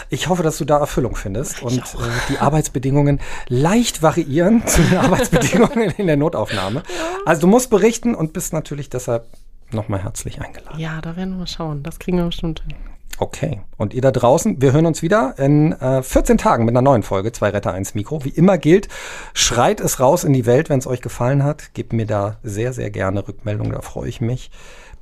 [0.09, 1.97] Ich hoffe, dass du da Erfüllung findest und äh,
[2.27, 6.83] die Arbeitsbedingungen leicht variieren zu den Arbeitsbedingungen in der Notaufnahme.
[7.25, 9.25] Also du musst berichten und bist natürlich deshalb
[9.73, 10.79] nochmal herzlich eingeladen.
[10.79, 11.83] Ja, da werden wir mal schauen.
[11.83, 12.75] Das kriegen wir bestimmt hin.
[13.19, 13.61] Okay.
[13.77, 17.03] Und ihr da draußen, wir hören uns wieder in äh, 14 Tagen mit einer neuen
[17.03, 18.23] Folge, zwei Retter, eins Mikro.
[18.23, 18.87] Wie immer gilt,
[19.33, 21.73] schreit es raus in die Welt, wenn es euch gefallen hat.
[21.73, 24.51] Gebt mir da sehr, sehr gerne Rückmeldung, da freue ich mich.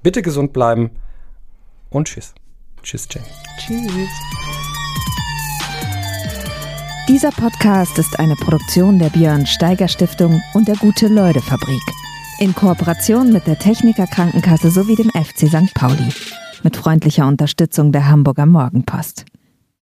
[0.01, 0.91] Bitte gesund bleiben
[1.89, 2.33] und tschüss.
[2.81, 3.27] Tschüss, Jenny.
[3.59, 4.09] Tschüss.
[7.07, 12.06] Dieser Podcast ist eine Produktion der Björn Steiger Stiftung und der Gute-Leute Fabrik.
[12.39, 15.73] In Kooperation mit der Techniker Krankenkasse sowie dem FC St.
[15.73, 16.09] Pauli.
[16.61, 19.25] Mit freundlicher Unterstützung der Hamburger Morgenpost.